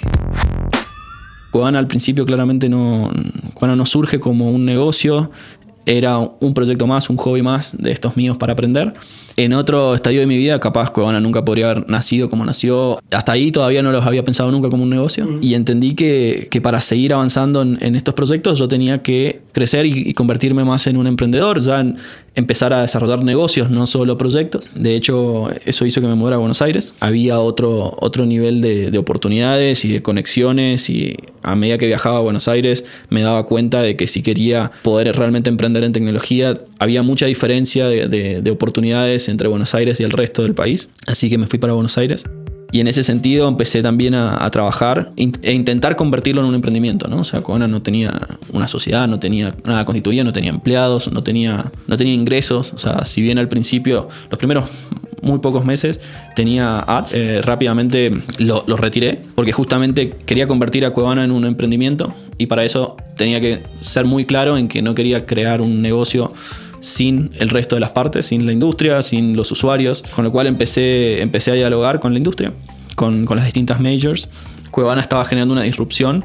Cuevana 1.50 1.80
al 1.80 1.88
principio 1.88 2.24
claramente 2.24 2.68
no, 2.68 3.10
Cuevana 3.52 3.74
no 3.74 3.84
surge 3.84 4.20
como 4.20 4.52
un 4.52 4.64
negocio, 4.64 5.32
era 5.88 6.18
un 6.18 6.52
proyecto 6.52 6.86
más, 6.86 7.08
un 7.08 7.16
hobby 7.16 7.40
más 7.40 7.74
de 7.78 7.90
estos 7.90 8.14
míos 8.14 8.36
para 8.36 8.52
aprender. 8.52 8.92
En 9.36 9.54
otro 9.54 9.94
estadio 9.94 10.20
de 10.20 10.26
mi 10.26 10.36
vida, 10.36 10.60
capaz 10.60 10.90
Cuevana 10.90 11.18
nunca 11.18 11.42
podría 11.46 11.70
haber 11.70 11.88
nacido 11.88 12.28
como 12.28 12.44
nació. 12.44 13.00
Hasta 13.10 13.32
ahí 13.32 13.50
todavía 13.50 13.82
no 13.82 13.90
los 13.90 14.04
había 14.04 14.22
pensado 14.22 14.52
nunca 14.52 14.68
como 14.68 14.82
un 14.82 14.90
negocio. 14.90 15.38
Y 15.40 15.54
entendí 15.54 15.94
que, 15.94 16.60
para 16.62 16.82
seguir 16.82 17.14
avanzando 17.14 17.62
en, 17.62 17.94
estos 17.94 18.14
proyectos 18.14 18.58
yo 18.58 18.68
tenía 18.68 19.00
que 19.00 19.40
crecer 19.52 19.86
y, 19.86 20.12
convertirme 20.12 20.62
más 20.62 20.86
en 20.88 20.98
un 20.98 21.06
emprendedor. 21.06 21.60
Ya 21.62 21.80
empezar 22.38 22.72
a 22.72 22.82
desarrollar 22.82 23.24
negocios, 23.24 23.68
no 23.68 23.86
solo 23.86 24.16
proyectos. 24.16 24.68
De 24.74 24.94
hecho, 24.94 25.50
eso 25.64 25.84
hizo 25.84 26.00
que 26.00 26.06
me 26.06 26.14
mudara 26.14 26.36
a 26.36 26.38
Buenos 26.38 26.62
Aires. 26.62 26.94
Había 27.00 27.40
otro, 27.40 27.96
otro 27.98 28.26
nivel 28.26 28.60
de, 28.60 28.96
oportunidades 28.98 29.84
y 29.84 29.92
de 29.92 30.02
conexiones 30.02 30.88
y 30.88 31.16
a 31.42 31.56
medida 31.56 31.78
que 31.78 31.86
viajaba 31.86 32.18
a 32.18 32.20
Buenos 32.20 32.48
Aires 32.48 32.84
me 33.10 33.22
daba 33.22 33.46
cuenta 33.46 33.80
de 33.82 33.96
que 33.96 34.06
si 34.06 34.22
quería 34.22 34.70
poder 34.82 35.14
realmente 35.16 35.50
emprender 35.50 35.84
en 35.84 35.92
tecnología, 35.92 36.60
había 36.78 37.02
mucha 37.02 37.26
diferencia 37.26 37.86
de, 37.88 38.08
de 38.42 38.50
oportunidades 38.50 39.28
entre 39.28 39.48
Buenos 39.48 39.74
Aires 39.74 40.00
y 40.00 40.04
el 40.04 40.10
resto 40.10 40.42
del 40.42 40.54
país. 40.54 40.90
Así 41.06 41.28
que 41.28 41.38
me 41.38 41.46
fui 41.46 41.58
para 41.58 41.72
Buenos 41.72 41.98
Aires. 41.98 42.24
Y 42.70 42.80
en 42.80 42.88
ese 42.88 43.02
sentido 43.02 43.48
empecé 43.48 43.82
también 43.82 44.14
a, 44.14 44.48
trabajar 44.50 45.10
e 45.16 45.52
intentar 45.52 45.96
convertirlo 45.96 46.42
en 46.42 46.48
un 46.48 46.54
emprendimiento, 46.54 47.08
¿no? 47.08 47.20
O 47.20 47.24
sea, 47.24 47.42
Cobana 47.42 47.66
no 47.66 47.80
tenía 47.80 48.18
una 48.52 48.68
sociedad, 48.68 49.08
no 49.08 49.18
tenía 49.18 49.54
nada 49.64 49.84
constituido, 49.84 50.24
no 50.24 50.32
tenía 50.32 50.50
empleados, 50.50 51.10
no 51.10 51.22
tenía, 51.22 51.70
no 51.86 51.96
tenía 51.96 52.12
ingresos. 52.12 52.72
O 52.74 52.78
sea, 52.78 53.04
si 53.04 53.22
bien 53.22 53.38
al 53.38 53.48
principio, 53.48 54.08
los 54.30 54.38
primeros 54.38 54.64
muy 55.22 55.38
pocos 55.38 55.64
meses 55.64 56.00
tenía 56.34 56.78
ads, 56.80 57.14
eh, 57.14 57.42
rápidamente 57.42 58.12
los 58.38 58.68
lo 58.68 58.76
retiré 58.76 59.20
porque 59.34 59.52
justamente 59.52 60.10
quería 60.26 60.46
convertir 60.46 60.84
a 60.84 60.90
Cuevana 60.90 61.24
en 61.24 61.30
un 61.30 61.44
emprendimiento 61.44 62.14
y 62.36 62.46
para 62.46 62.64
eso 62.64 62.96
tenía 63.16 63.40
que 63.40 63.62
ser 63.80 64.04
muy 64.04 64.24
claro 64.24 64.56
en 64.56 64.68
que 64.68 64.82
no 64.82 64.94
quería 64.94 65.26
crear 65.26 65.60
un 65.60 65.82
negocio 65.82 66.32
sin 66.80 67.30
el 67.38 67.48
resto 67.50 67.76
de 67.76 67.80
las 67.80 67.90
partes, 67.90 68.26
sin 68.26 68.46
la 68.46 68.52
industria, 68.52 69.02
sin 69.02 69.36
los 69.36 69.50
usuarios, 69.52 70.02
con 70.14 70.24
lo 70.24 70.32
cual 70.32 70.46
empecé, 70.46 71.20
empecé 71.20 71.50
a 71.50 71.54
dialogar 71.54 72.00
con 72.00 72.12
la 72.12 72.18
industria, 72.18 72.52
con, 72.94 73.24
las 73.24 73.44
distintas 73.44 73.80
majors. 73.80 74.28
Cuevana 74.70 75.00
estaba 75.00 75.24
generando 75.24 75.52
una 75.52 75.62
disrupción 75.62 76.24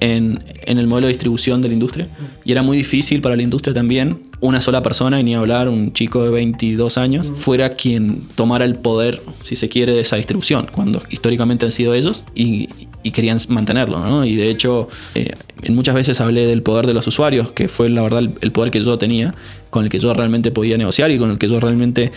en, 0.00 0.42
el 0.66 0.86
modelo 0.86 1.06
de 1.06 1.12
distribución 1.12 1.62
de 1.62 1.68
la 1.68 1.74
industria 1.74 2.08
y 2.44 2.52
era 2.52 2.62
muy 2.62 2.76
difícil 2.76 3.20
para 3.20 3.36
la 3.36 3.42
industria 3.42 3.72
también 3.72 4.18
una 4.40 4.60
sola 4.60 4.82
persona, 4.82 5.18
y 5.20 5.24
ni 5.24 5.34
hablar, 5.34 5.70
un 5.70 5.94
chico 5.94 6.22
de 6.22 6.28
22 6.28 6.98
años, 6.98 7.32
fuera 7.34 7.70
quien 7.70 8.20
tomara 8.34 8.66
el 8.66 8.74
poder, 8.74 9.22
si 9.42 9.56
se 9.56 9.70
quiere, 9.70 9.94
de 9.94 10.00
esa 10.00 10.16
distribución, 10.16 10.68
cuando 10.70 11.02
históricamente 11.08 11.64
han 11.64 11.72
sido 11.72 11.94
ellos 11.94 12.24
y, 12.34 12.68
querían 13.10 13.38
mantenerlo. 13.48 14.00
¿no? 14.00 14.24
Y 14.24 14.36
de 14.36 14.50
hecho, 14.50 14.88
eh, 15.14 15.32
muchas 15.70 15.94
veces 15.94 16.20
hablé 16.20 16.46
del 16.46 16.62
poder 16.62 16.86
de 16.86 16.94
los 16.94 17.06
usuarios, 17.06 17.50
que 17.50 17.68
fue 17.68 17.88
la 17.88 18.02
verdad 18.02 18.22
el 18.40 18.52
poder 18.52 18.70
que 18.70 18.82
yo 18.82 18.98
tenía, 18.98 19.34
con 19.70 19.84
el 19.84 19.90
que 19.90 19.98
yo 19.98 20.14
realmente 20.14 20.50
podía 20.50 20.78
negociar 20.78 21.10
y 21.10 21.18
con 21.18 21.30
el 21.30 21.38
que 21.38 21.48
yo 21.48 21.60
realmente 21.60 22.12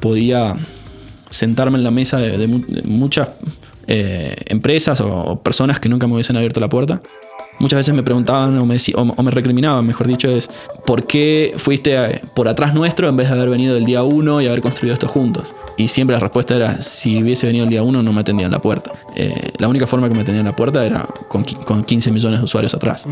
podía 0.00 0.54
sentarme 1.30 1.78
en 1.78 1.84
la 1.84 1.90
mesa 1.90 2.18
de, 2.18 2.46
muchas 2.84 3.30
eh, 3.86 4.36
empresas 4.46 5.00
o, 5.00 5.40
personas 5.42 5.80
que 5.80 5.88
nunca 5.88 6.06
me 6.06 6.14
hubiesen 6.14 6.36
abierto 6.36 6.60
la 6.60 6.68
puerta. 6.68 7.02
Muchas 7.58 7.78
veces 7.78 7.94
me 7.94 8.02
preguntaban 8.02 8.56
o 8.58 8.66
me, 8.66 8.76
o, 8.94 9.22
me 9.22 9.30
recriminaban, 9.30 9.86
mejor 9.86 10.06
dicho, 10.06 10.28
es 10.28 10.48
¿por 10.86 11.06
qué 11.06 11.54
fuiste 11.56 11.96
eh, 11.96 12.20
por 12.34 12.48
atrás 12.48 12.74
nuestro 12.74 13.08
en 13.08 13.16
vez 13.16 13.28
de 13.28 13.34
haber 13.34 13.50
venido 13.50 13.74
del 13.74 13.84
día 13.84 14.02
uno 14.02 14.40
y 14.40 14.46
haber 14.46 14.60
construido 14.60 14.94
esto 14.94 15.08
juntos? 15.08 15.52
Y 15.78 15.86
siempre 15.86 16.14
la 16.14 16.20
respuesta 16.20 16.56
era, 16.56 16.82
si 16.82 17.22
hubiese 17.22 17.46
venido 17.46 17.64
el 17.64 17.70
día 17.70 17.84
uno 17.84 18.02
no 18.02 18.12
me 18.12 18.20
atendían 18.20 18.50
la 18.50 18.58
puerta. 18.58 18.92
Eh, 19.14 19.52
la 19.58 19.68
única 19.68 19.86
forma 19.86 20.08
que 20.08 20.14
me 20.14 20.22
atendían 20.22 20.44
la 20.44 20.56
puerta 20.56 20.84
era 20.84 21.06
con, 21.28 21.44
con 21.44 21.84
15 21.84 22.10
millones 22.10 22.40
de 22.40 22.44
usuarios 22.44 22.74
atrás. 22.74 23.06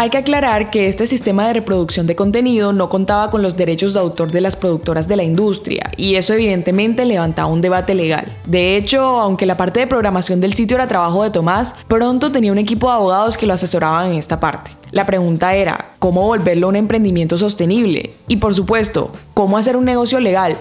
Hay 0.00 0.10
que 0.10 0.18
aclarar 0.18 0.70
que 0.70 0.86
este 0.86 1.08
sistema 1.08 1.48
de 1.48 1.54
reproducción 1.54 2.06
de 2.06 2.14
contenido 2.14 2.72
no 2.72 2.88
contaba 2.88 3.30
con 3.30 3.42
los 3.42 3.56
derechos 3.56 3.94
de 3.94 3.98
autor 3.98 4.30
de 4.30 4.40
las 4.40 4.54
productoras 4.54 5.08
de 5.08 5.16
la 5.16 5.24
industria, 5.24 5.90
y 5.96 6.14
eso 6.14 6.34
evidentemente 6.34 7.04
levantaba 7.04 7.48
un 7.48 7.60
debate 7.60 7.96
legal. 7.96 8.36
De 8.46 8.76
hecho, 8.76 9.00
aunque 9.02 9.46
la 9.46 9.56
parte 9.56 9.80
de 9.80 9.88
programación 9.88 10.40
del 10.40 10.54
sitio 10.54 10.76
era 10.76 10.86
trabajo 10.86 11.24
de 11.24 11.30
Tomás, 11.30 11.74
pronto 11.88 12.30
tenía 12.30 12.52
un 12.52 12.58
equipo 12.58 12.86
de 12.86 12.94
abogados 12.94 13.36
que 13.36 13.46
lo 13.46 13.54
asesoraban 13.54 14.12
en 14.12 14.18
esta 14.18 14.38
parte. 14.38 14.77
La 14.90 15.06
pregunta 15.06 15.54
era, 15.54 15.92
¿cómo 15.98 16.22
volverlo 16.22 16.68
un 16.68 16.76
emprendimiento 16.76 17.36
sostenible? 17.36 18.14
Y 18.26 18.36
por 18.36 18.54
supuesto, 18.54 19.12
¿cómo 19.34 19.58
hacer 19.58 19.76
un 19.76 19.84
negocio 19.84 20.20
legal? 20.20 20.56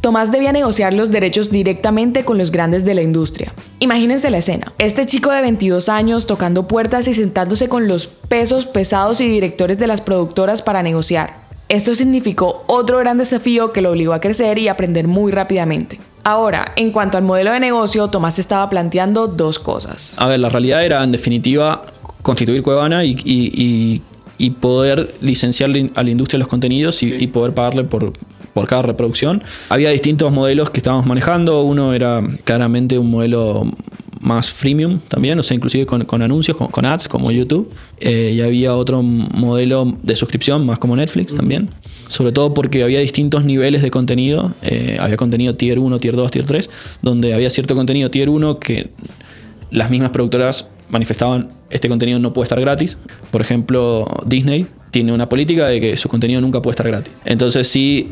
Tomás 0.00 0.32
debía 0.32 0.52
negociar 0.52 0.94
los 0.94 1.10
derechos 1.10 1.50
directamente 1.50 2.24
con 2.24 2.38
los 2.38 2.50
grandes 2.50 2.84
de 2.84 2.94
la 2.94 3.02
industria. 3.02 3.52
Imagínense 3.80 4.30
la 4.30 4.38
escena. 4.38 4.72
Este 4.78 5.04
chico 5.04 5.30
de 5.30 5.42
22 5.42 5.90
años 5.90 6.26
tocando 6.26 6.66
puertas 6.66 7.06
y 7.06 7.14
sentándose 7.14 7.68
con 7.68 7.86
los 7.86 8.06
pesos 8.06 8.64
pesados 8.64 9.20
y 9.20 9.28
directores 9.28 9.76
de 9.78 9.86
las 9.86 10.00
productoras 10.00 10.62
para 10.62 10.82
negociar. 10.82 11.34
Esto 11.68 11.94
significó 11.94 12.64
otro 12.66 12.98
gran 12.98 13.18
desafío 13.18 13.72
que 13.72 13.82
lo 13.82 13.90
obligó 13.90 14.14
a 14.14 14.20
crecer 14.20 14.58
y 14.58 14.68
aprender 14.68 15.06
muy 15.06 15.32
rápidamente. 15.32 16.00
Ahora, 16.24 16.72
en 16.76 16.92
cuanto 16.92 17.16
al 17.16 17.24
modelo 17.24 17.52
de 17.52 17.60
negocio, 17.60 18.08
Tomás 18.08 18.38
estaba 18.38 18.68
planteando 18.68 19.26
dos 19.26 19.58
cosas. 19.58 20.14
A 20.16 20.26
ver, 20.26 20.40
la 20.40 20.48
realidad 20.48 20.84
era 20.84 21.04
en 21.04 21.12
definitiva 21.12 21.82
constituir 22.22 22.62
Cuevana 22.62 23.04
y, 23.04 24.02
poder 24.60 25.14
licenciar 25.20 25.70
a 25.94 26.02
la 26.02 26.10
industria 26.10 26.38
los 26.38 26.48
contenidos 26.48 27.02
y 27.02 27.26
poder 27.26 27.52
pagarle 27.52 27.84
por, 27.84 28.12
por 28.52 28.66
cada 28.66 28.82
reproducción. 28.82 29.42
Había 29.68 29.90
distintos 29.90 30.32
modelos 30.32 30.70
que 30.70 30.80
estábamos 30.80 31.06
manejando. 31.06 31.62
Uno 31.62 31.92
era 31.94 32.22
claramente 32.44 32.98
un 32.98 33.10
modelo 33.10 33.66
más 34.20 34.50
freemium 34.50 34.98
también, 35.08 35.38
o 35.38 35.42
sea, 35.42 35.54
inclusive 35.54 35.86
con, 35.86 36.22
anuncios, 36.22 36.56
con, 36.56 36.84
ads 36.84 37.08
como 37.08 37.30
YouTube. 37.30 37.70
Eh, 37.98 38.32
y 38.34 38.40
había 38.40 38.74
otro 38.74 39.02
modelo 39.02 39.96
de 40.02 40.16
suscripción, 40.16 40.66
más 40.66 40.78
como 40.78 40.96
Netflix 40.96 41.34
también. 41.34 41.70
Sobre 42.08 42.32
todo 42.32 42.52
porque 42.52 42.82
había 42.82 43.00
distintos 43.00 43.44
niveles 43.44 43.82
de 43.82 43.90
contenido. 43.90 44.52
Eh, 44.62 44.98
había 45.00 45.16
contenido 45.16 45.54
tier 45.54 45.78
1, 45.78 45.98
tier 45.98 46.16
2, 46.16 46.30
tier 46.30 46.46
3, 46.46 46.70
donde 47.02 47.34
había 47.34 47.50
cierto 47.50 47.74
contenido 47.74 48.10
tier 48.10 48.28
1 48.28 48.58
que 48.58 48.90
las 49.70 49.90
mismas 49.90 50.10
productoras 50.10 50.66
manifestaban 50.90 51.48
este 51.70 51.88
contenido 51.88 52.18
no 52.18 52.32
puede 52.32 52.44
estar 52.44 52.60
gratis. 52.60 52.98
Por 53.30 53.40
ejemplo, 53.40 54.06
Disney 54.26 54.66
tiene 54.90 55.12
una 55.12 55.28
política 55.28 55.66
de 55.66 55.80
que 55.80 55.96
su 55.96 56.08
contenido 56.08 56.40
nunca 56.40 56.60
puede 56.62 56.72
estar 56.72 56.86
gratis. 56.86 57.12
Entonces 57.24 57.68
sí 57.68 58.10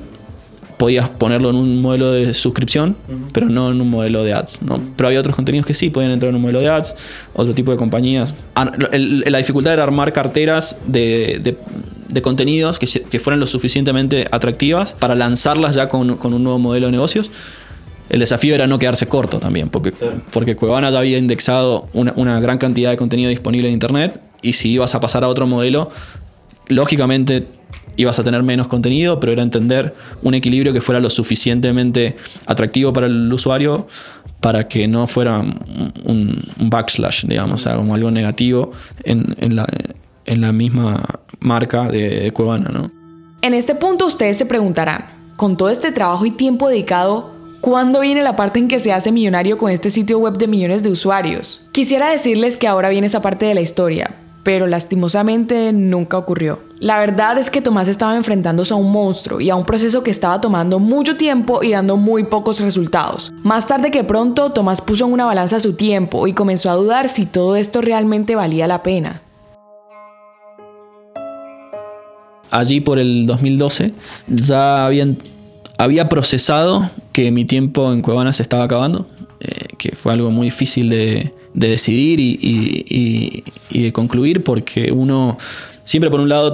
podías 0.79 1.09
ponerlo 1.09 1.51
en 1.51 1.57
un 1.57 1.83
modelo 1.83 2.13
de 2.13 2.33
suscripción, 2.33 2.97
pero 3.33 3.49
no 3.49 3.71
en 3.71 3.81
un 3.81 3.91
modelo 3.91 4.23
de 4.23 4.33
ads. 4.33 4.63
¿no? 4.63 4.81
Pero 4.97 5.09
había 5.09 5.21
otros 5.21 5.35
contenidos 5.35 5.67
que 5.67 5.75
sí 5.75 5.91
podían 5.91 6.13
entrar 6.13 6.31
en 6.31 6.37
un 6.37 6.43
modelo 6.43 6.61
de 6.61 6.69
ads, 6.69 6.95
otro 7.35 7.53
tipo 7.53 7.73
de 7.73 7.77
compañías. 7.77 8.35
Ah, 8.55 8.73
la 8.93 9.39
dificultad 9.39 9.73
era 9.73 9.83
armar 9.83 10.13
carteras 10.13 10.79
de, 10.87 11.57
contenidos 12.23 12.79
que, 12.79 13.19
fueran 13.19 13.41
lo 13.41 13.47
suficientemente 13.47 14.27
atractivas 14.31 14.95
para 14.95 15.17
lanzarlas 15.17 15.75
ya 15.75 15.89
con, 15.89 16.11
un 16.11 16.43
nuevo 16.45 16.59
modelo 16.61 16.87
de 16.87 16.93
negocios. 16.93 17.31
El 18.09 18.21
desafío 18.21 18.55
era 18.55 18.67
no 18.67 18.79
quedarse 18.79 19.07
corto 19.07 19.39
también, 19.39 19.69
porque, 19.69 19.93
porque 20.33 20.57
Cuevana 20.57 20.91
ya 20.91 20.99
había 20.99 21.19
indexado 21.19 21.87
una, 21.93 22.13
una 22.17 22.41
gran 22.41 22.59
cantidad 22.59 22.91
de 22.91 22.97
contenido 22.97 23.31
disponible 23.31 23.69
en 23.69 23.75
Internet 23.75 24.21
y 24.43 24.55
si 24.55 24.71
ibas 24.71 24.95
a 24.95 25.01
pasar 25.01 25.25
a 25.25 25.29
otro 25.29 25.47
modelo, 25.47 25.91
lógicamente 26.69 27.45
ibas 27.97 28.19
a 28.19 28.25
tener 28.25 28.43
menos 28.43 28.69
contenido, 28.69 29.19
pero 29.21 29.33
era 29.33 29.43
entender 29.43 29.93
un 30.23 30.35
equilibrio 30.35 30.73
que 30.73 30.81
fuera 30.81 31.01
lo 31.01 31.11
suficientemente 31.11 32.17
atractivo 32.47 32.93
para 32.93 33.07
el 33.07 33.31
usuario 33.33 33.89
para 34.41 34.69
que 34.69 34.87
no 34.87 35.07
fuera 35.09 35.41
un, 36.05 36.43
backslash, 36.59 37.25
digamos, 37.27 37.61
o 37.61 37.65
sea, 37.65 37.77
como 37.77 37.95
algo 37.95 38.11
negativo 38.13 38.73
en, 39.03 39.57
la, 39.57 39.67
en 40.27 40.41
la 40.41 40.53
misma 40.53 41.03
marca 41.41 41.89
de 41.89 42.31
Cuevana, 42.33 42.71
¿no? 42.73 42.89
En 43.43 43.55
este 43.55 43.75
punto 43.75 44.07
ustedes 44.07 44.37
se 44.37 44.47
preguntarán, 44.47 45.07
con 45.37 45.57
todo 45.57 45.71
este 45.71 45.91
trabajo 45.91 46.25
y 46.25 46.31
tiempo 46.31 46.69
dedicado, 46.69 47.33
¿Cuándo 47.61 48.01
viene 48.01 48.23
la 48.23 48.37
parte 48.37 48.61
en 48.61 48.69
que 48.69 48.79
se 48.79 48.93
hace 48.93 49.11
millonario 49.11 49.59
con 49.59 49.73
este 49.73 49.91
sitio 49.91 50.21
web 50.21 50.39
de 50.39 50.47
millones 50.47 50.85
de 50.85 50.91
usuarios? 50.91 51.69
Quisiera 51.73 52.09
decirles 52.09 52.57
que 52.57 52.69
ahora 52.69 52.89
viene 52.89 53.09
esa 53.09 53.21
parte 53.21 53.47
de 53.47 53.55
la 53.55 53.61
historia, 53.61 54.15
pero 54.45 54.69
lastimosamente 54.69 55.73
nunca 55.73 56.17
ocurrió. 56.19 56.61
La 56.79 57.01
verdad 57.01 57.37
es 57.37 57.51
que 57.51 57.61
Tomás 57.61 57.89
estaba 57.89 58.15
enfrentándose 58.15 58.73
a 58.73 58.77
un 58.77 58.93
monstruo 58.93 59.41
y 59.41 59.51
a 59.51 59.57
un 59.57 59.65
proceso 59.65 60.05
que 60.05 60.13
estaba 60.13 60.41
tomando 60.41 60.79
mucho 60.79 61.17
tiempo 61.17 61.65
y 61.65 61.73
dando 61.73 61.97
muy 61.97 62.25
pocos 62.25 62.61
resultados. 62.61 63.33
Más 63.43 63.67
tarde 63.67 63.91
que 63.91 64.05
pronto, 64.05 64.53
Tomás 64.53 64.81
puso 64.81 65.07
en 65.07 65.13
una 65.13 65.25
balanza 65.25 65.59
su 65.59 65.75
tiempo 65.75 66.29
y 66.29 66.35
comenzó 66.35 66.71
a 66.71 66.75
dudar 66.75 67.09
si 67.09 67.27
todo 67.27 67.57
esto 67.57 67.81
realmente 67.81 68.37
valía 68.37 68.69
la 68.69 68.85
pena. 68.85 69.23
Allí 72.51 72.81
por 72.81 72.99
el 72.99 73.27
2012 73.27 73.93
ya 74.29 74.87
habían, 74.87 75.19
había 75.79 76.09
procesado 76.09 76.91
que 77.13 77.31
mi 77.31 77.45
tiempo 77.45 77.93
en 77.93 78.03
Cuevana 78.03 78.33
se 78.33 78.43
estaba 78.43 78.65
acabando, 78.65 79.07
eh, 79.41 79.69
que 79.79 79.97
fue 79.97 80.13
algo 80.13 80.31
muy 80.31 80.47
difícil 80.47 80.91
de, 80.91 81.33
de 81.55 81.69
decidir 81.69 82.21
y, 82.21 83.45
de 83.71 83.93
concluir, 83.93 84.45
porque 84.45 84.93
uno 84.93 85.39
siempre 85.85 86.11
por 86.11 86.21
un 86.21 86.29
lado 86.29 86.53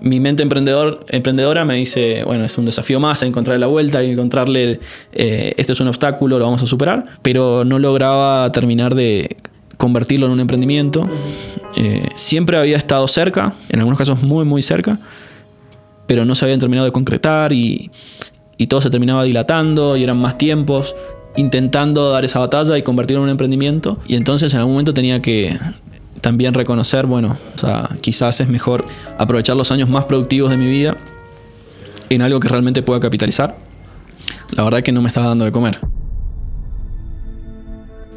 mi 0.00 0.20
mente 0.20 0.42
emprendedor, 0.42 1.00
emprendedora 1.08 1.64
me 1.64 1.74
dice, 1.74 2.22
bueno, 2.24 2.44
es 2.44 2.56
un 2.58 2.66
desafío 2.66 3.00
más 3.00 3.22
encontrar 3.22 3.58
la 3.58 3.66
vuelta 3.66 4.02
y 4.02 4.10
encontrarle, 4.10 4.80
eh, 5.12 5.54
esto 5.56 5.72
es 5.72 5.80
un 5.80 5.88
obstáculo, 5.88 6.38
lo 6.38 6.44
vamos 6.44 6.62
a 6.62 6.66
superar, 6.66 7.04
pero 7.22 7.64
no 7.64 7.78
lograba 7.78 8.50
terminar 8.52 8.94
de 8.94 9.36
convertirlo 9.76 10.26
en 10.26 10.32
un 10.32 10.40
emprendimiento. 10.40 11.08
Eh, 11.76 12.08
siempre 12.14 12.56
había 12.56 12.76
estado 12.76 13.06
cerca, 13.08 13.54
en 13.68 13.80
algunos 13.80 13.98
casos 13.98 14.22
muy, 14.22 14.44
muy 14.44 14.62
cerca, 14.62 14.98
pero 16.06 16.24
no 16.24 16.34
se 16.34 16.44
habían 16.44 16.60
terminado 16.60 16.86
de 16.86 16.92
concretar 16.92 17.52
y, 17.52 17.90
y 18.56 18.66
todo 18.66 18.80
se 18.80 18.90
terminaba 18.90 19.24
dilatando 19.24 19.96
y 19.96 20.02
eran 20.02 20.18
más 20.18 20.38
tiempos 20.38 20.94
intentando 21.36 22.10
dar 22.10 22.24
esa 22.24 22.38
batalla 22.38 22.78
y 22.78 22.82
convertirlo 22.82 23.20
en 23.20 23.24
un 23.24 23.30
emprendimiento. 23.30 23.98
Y 24.06 24.16
entonces 24.16 24.52
en 24.54 24.60
algún 24.60 24.74
momento 24.74 24.94
tenía 24.94 25.20
que, 25.20 25.58
también 26.20 26.54
reconocer, 26.54 27.06
bueno, 27.06 27.36
o 27.54 27.58
sea, 27.58 27.88
quizás 28.00 28.40
es 28.40 28.48
mejor 28.48 28.84
aprovechar 29.18 29.56
los 29.56 29.70
años 29.70 29.88
más 29.88 30.06
productivos 30.06 30.50
de 30.50 30.56
mi 30.56 30.66
vida 30.66 30.96
en 32.08 32.20
algo 32.22 32.40
que 32.40 32.48
realmente 32.48 32.82
pueda 32.82 32.98
capitalizar. 32.98 33.56
La 34.50 34.64
verdad 34.64 34.82
que 34.82 34.92
no 34.92 35.02
me 35.02 35.08
estaba 35.08 35.28
dando 35.28 35.44
de 35.44 35.52
comer. 35.52 35.78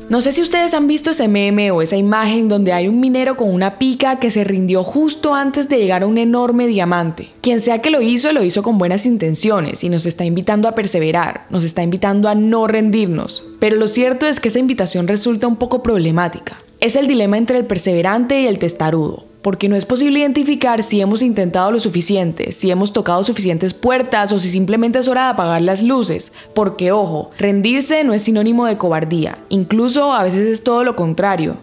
No 0.09 0.21
sé 0.21 0.31
si 0.31 0.41
ustedes 0.41 0.73
han 0.73 0.87
visto 0.87 1.11
ese 1.11 1.27
meme 1.27 1.69
o 1.69 1.83
esa 1.83 1.95
imagen 1.95 2.49
donde 2.49 2.73
hay 2.73 2.87
un 2.87 2.99
minero 2.99 3.37
con 3.37 3.53
una 3.53 3.77
pica 3.77 4.19
que 4.19 4.31
se 4.31 4.43
rindió 4.43 4.83
justo 4.83 5.35
antes 5.35 5.69
de 5.69 5.77
llegar 5.77 6.01
a 6.01 6.07
un 6.07 6.17
enorme 6.17 6.65
diamante. 6.65 7.29
Quien 7.41 7.59
sea 7.59 7.83
que 7.83 7.91
lo 7.91 8.01
hizo, 8.01 8.33
lo 8.33 8.43
hizo 8.43 8.63
con 8.63 8.79
buenas 8.79 9.05
intenciones 9.05 9.83
y 9.83 9.89
nos 9.89 10.07
está 10.07 10.25
invitando 10.25 10.67
a 10.67 10.73
perseverar, 10.73 11.45
nos 11.51 11.63
está 11.63 11.83
invitando 11.83 12.27
a 12.27 12.33
no 12.33 12.65
rendirnos. 12.65 13.43
Pero 13.59 13.75
lo 13.75 13.87
cierto 13.87 14.25
es 14.25 14.39
que 14.39 14.47
esa 14.47 14.57
invitación 14.57 15.07
resulta 15.07 15.45
un 15.45 15.57
poco 15.57 15.83
problemática. 15.83 16.57
Es 16.79 16.95
el 16.95 17.05
dilema 17.05 17.37
entre 17.37 17.59
el 17.59 17.65
perseverante 17.65 18.41
y 18.41 18.47
el 18.47 18.57
testarudo 18.57 19.28
porque 19.41 19.69
no 19.69 19.75
es 19.75 19.85
posible 19.85 20.19
identificar 20.19 20.83
si 20.83 21.01
hemos 21.01 21.21
intentado 21.21 21.71
lo 21.71 21.79
suficiente, 21.79 22.51
si 22.51 22.71
hemos 22.71 22.93
tocado 22.93 23.23
suficientes 23.23 23.73
puertas 23.73 24.31
o 24.31 24.39
si 24.39 24.49
simplemente 24.49 24.99
es 24.99 25.07
hora 25.07 25.25
de 25.25 25.29
apagar 25.29 25.61
las 25.61 25.81
luces, 25.81 26.33
porque 26.53 26.91
ojo, 26.91 27.31
rendirse 27.37 28.03
no 28.03 28.13
es 28.13 28.23
sinónimo 28.23 28.65
de 28.65 28.77
cobardía, 28.77 29.37
incluso 29.49 30.13
a 30.13 30.23
veces 30.23 30.47
es 30.47 30.63
todo 30.63 30.83
lo 30.83 30.95
contrario. 30.95 31.57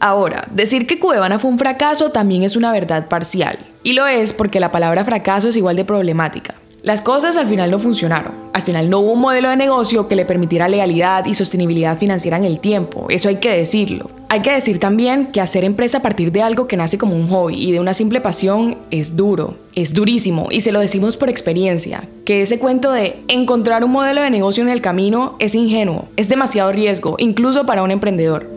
Ahora, 0.00 0.48
decir 0.50 0.86
que 0.86 0.98
Cuevana 0.98 1.38
fue 1.38 1.50
un 1.50 1.58
fracaso 1.58 2.10
también 2.10 2.42
es 2.42 2.56
una 2.56 2.72
verdad 2.72 3.08
parcial, 3.08 3.58
y 3.82 3.92
lo 3.92 4.06
es 4.06 4.32
porque 4.32 4.60
la 4.60 4.72
palabra 4.72 5.04
fracaso 5.04 5.48
es 5.48 5.56
igual 5.56 5.76
de 5.76 5.84
problemática. 5.84 6.54
Las 6.84 7.00
cosas 7.00 7.38
al 7.38 7.48
final 7.48 7.70
no 7.70 7.78
funcionaron. 7.78 8.34
Al 8.52 8.60
final 8.60 8.90
no 8.90 8.98
hubo 8.98 9.12
un 9.12 9.20
modelo 9.20 9.48
de 9.48 9.56
negocio 9.56 10.06
que 10.06 10.16
le 10.16 10.26
permitiera 10.26 10.68
legalidad 10.68 11.24
y 11.24 11.32
sostenibilidad 11.32 11.96
financiera 11.96 12.36
en 12.36 12.44
el 12.44 12.60
tiempo. 12.60 13.06
Eso 13.08 13.30
hay 13.30 13.36
que 13.36 13.56
decirlo. 13.56 14.10
Hay 14.34 14.42
que 14.42 14.50
decir 14.50 14.80
también 14.80 15.26
que 15.26 15.40
hacer 15.40 15.62
empresa 15.62 15.98
a 15.98 16.02
partir 16.02 16.32
de 16.32 16.42
algo 16.42 16.66
que 16.66 16.76
nace 16.76 16.98
como 16.98 17.14
un 17.14 17.28
hobby 17.28 17.54
y 17.54 17.70
de 17.70 17.78
una 17.78 17.94
simple 17.94 18.20
pasión 18.20 18.78
es 18.90 19.16
duro, 19.16 19.58
es 19.76 19.94
durísimo 19.94 20.48
y 20.50 20.58
se 20.58 20.72
lo 20.72 20.80
decimos 20.80 21.16
por 21.16 21.28
experiencia, 21.28 22.08
que 22.24 22.42
ese 22.42 22.58
cuento 22.58 22.90
de 22.90 23.22
encontrar 23.28 23.84
un 23.84 23.92
modelo 23.92 24.22
de 24.22 24.30
negocio 24.30 24.64
en 24.64 24.70
el 24.70 24.80
camino 24.80 25.36
es 25.38 25.54
ingenuo, 25.54 26.08
es 26.16 26.28
demasiado 26.28 26.72
riesgo, 26.72 27.14
incluso 27.20 27.64
para 27.64 27.84
un 27.84 27.92
emprendedor. 27.92 28.53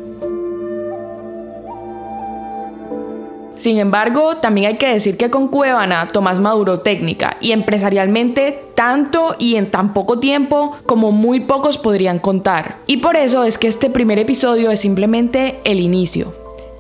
Sin 3.58 3.80
embargo, 3.80 4.38
también 4.38 4.68
hay 4.68 4.78
que 4.78 4.94
decir 4.94 5.18
que 5.18 5.30
con 5.30 5.48
Cuevana 5.48 6.08
Tomás 6.08 6.40
maduró 6.40 6.80
técnica 6.80 7.38
y 7.42 7.52
empresarialmente 7.52 8.64
tanto 8.76 9.36
y 9.40 9.56
en 9.56 9.72
tan 9.72 9.94
poco 9.94 10.20
tiempo 10.20 10.76
como 10.86 11.12
muy 11.12 11.42
pocos 11.42 11.78
podrían 11.78 12.20
contar. 12.20 12.78
Y 12.86 12.98
por 12.98 13.16
eso 13.16 13.44
es 13.44 13.58
que 13.58 13.68
este 13.68 13.90
primer 13.90 14.20
episodio 14.20 14.70
es 14.72 14.80
simplemente 14.80 15.60
el 15.64 15.80
inicio. 15.80 16.34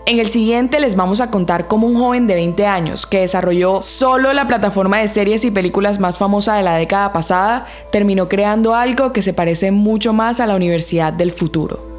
En 0.05 0.19
el 0.19 0.27
siguiente 0.27 0.79
les 0.79 0.95
vamos 0.95 1.19
a 1.19 1.29
contar 1.31 1.67
cómo 1.67 1.85
un 1.85 1.97
joven 1.97 2.27
de 2.27 2.35
20 2.35 2.65
años 2.65 3.05
que 3.05 3.19
desarrolló 3.19 3.81
solo 3.81 4.31
la 4.31 4.47
plataforma 4.47 4.99
de 4.99 5.09
series 5.09 5.43
y 5.43 5.51
películas 5.51 5.99
más 5.99 6.17
famosa 6.17 6.55
de 6.55 6.63
la 6.63 6.75
década 6.75 7.11
pasada 7.11 7.65
terminó 7.91 8.29
creando 8.29 8.73
algo 8.73 9.11
que 9.11 9.21
se 9.21 9.33
parece 9.33 9.71
mucho 9.71 10.13
más 10.13 10.39
a 10.39 10.47
la 10.47 10.55
universidad 10.55 11.11
del 11.11 11.31
futuro. 11.31 11.96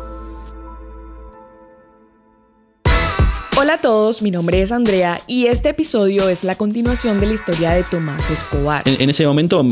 Hola 3.69 3.75
a 3.75 3.81
todos, 3.83 4.23
mi 4.23 4.31
nombre 4.31 4.63
es 4.63 4.73
Andrea 4.73 5.21
y 5.27 5.49
este 5.49 5.69
episodio 5.69 6.31
es 6.31 6.43
la 6.43 6.55
continuación 6.55 7.21
de 7.21 7.27
la 7.27 7.35
historia 7.35 7.73
de 7.73 7.83
Tomás 7.83 8.31
Escobar. 8.31 8.83
En, 8.87 9.11
ese 9.11 9.27
momento 9.27 9.63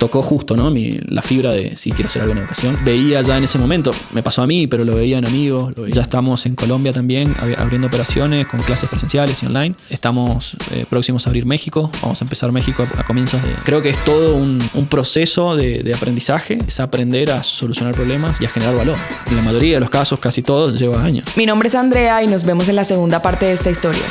tocó 0.00 0.22
justo, 0.22 0.56
¿no? 0.56 0.72
la 1.08 1.22
fibra 1.22 1.52
de 1.52 1.76
si 1.76 1.92
quiero 1.92 2.08
hacer 2.08 2.22
algo 2.22 2.32
en 2.32 2.38
educación. 2.38 2.78
Veía 2.84 3.20
ya 3.20 3.36
en 3.36 3.44
ese 3.44 3.58
momento, 3.58 3.92
me 4.12 4.22
pasó 4.22 4.42
a 4.42 4.46
mí, 4.46 4.66
pero 4.66 4.84
lo 4.84 4.94
veía 4.96 5.18
en 5.18 5.26
amigos. 5.26 5.74
Ya 5.92 6.00
estamos 6.00 6.46
en 6.46 6.56
Colombia 6.56 6.92
también 6.92 7.36
abriendo 7.58 7.86
operaciones 7.86 8.46
con 8.46 8.60
clases 8.62 8.88
presenciales 8.88 9.42
y 9.42 9.46
online. 9.46 9.74
Estamos 9.90 10.56
eh, 10.72 10.86
próximos 10.88 11.26
a 11.26 11.30
abrir 11.30 11.44
México. 11.44 11.90
Vamos 12.00 12.20
a 12.20 12.24
empezar 12.24 12.50
México 12.50 12.86
a, 12.98 13.04
comienzos 13.04 13.42
de. 13.42 13.50
Creo 13.62 13.82
que 13.82 13.90
es 13.90 14.04
todo 14.04 14.36
un, 14.36 14.58
proceso 14.88 15.54
de, 15.54 15.82
de, 15.82 15.94
aprendizaje. 15.94 16.58
Es 16.66 16.80
aprender 16.80 17.30
a 17.30 17.42
solucionar 17.42 17.94
problemas 17.94 18.40
y 18.40 18.46
a 18.46 18.48
generar 18.48 18.74
valor. 18.74 18.96
En 19.28 19.36
la 19.36 19.42
mayoría 19.42 19.74
de 19.74 19.80
los 19.80 19.90
casos, 19.90 20.18
casi 20.18 20.42
todos, 20.42 20.78
lleva 20.78 21.04
años. 21.04 21.26
Mi 21.36 21.44
nombre 21.44 21.68
es 21.68 21.74
Andrea 21.74 22.22
y 22.22 22.26
nos 22.26 22.44
vemos 22.44 22.68
en 22.70 22.76
la 22.76 22.84
segunda 22.84 23.20
parte 23.20 23.44
de 23.46 23.52
esta 23.52 23.70
historia. 23.70 24.02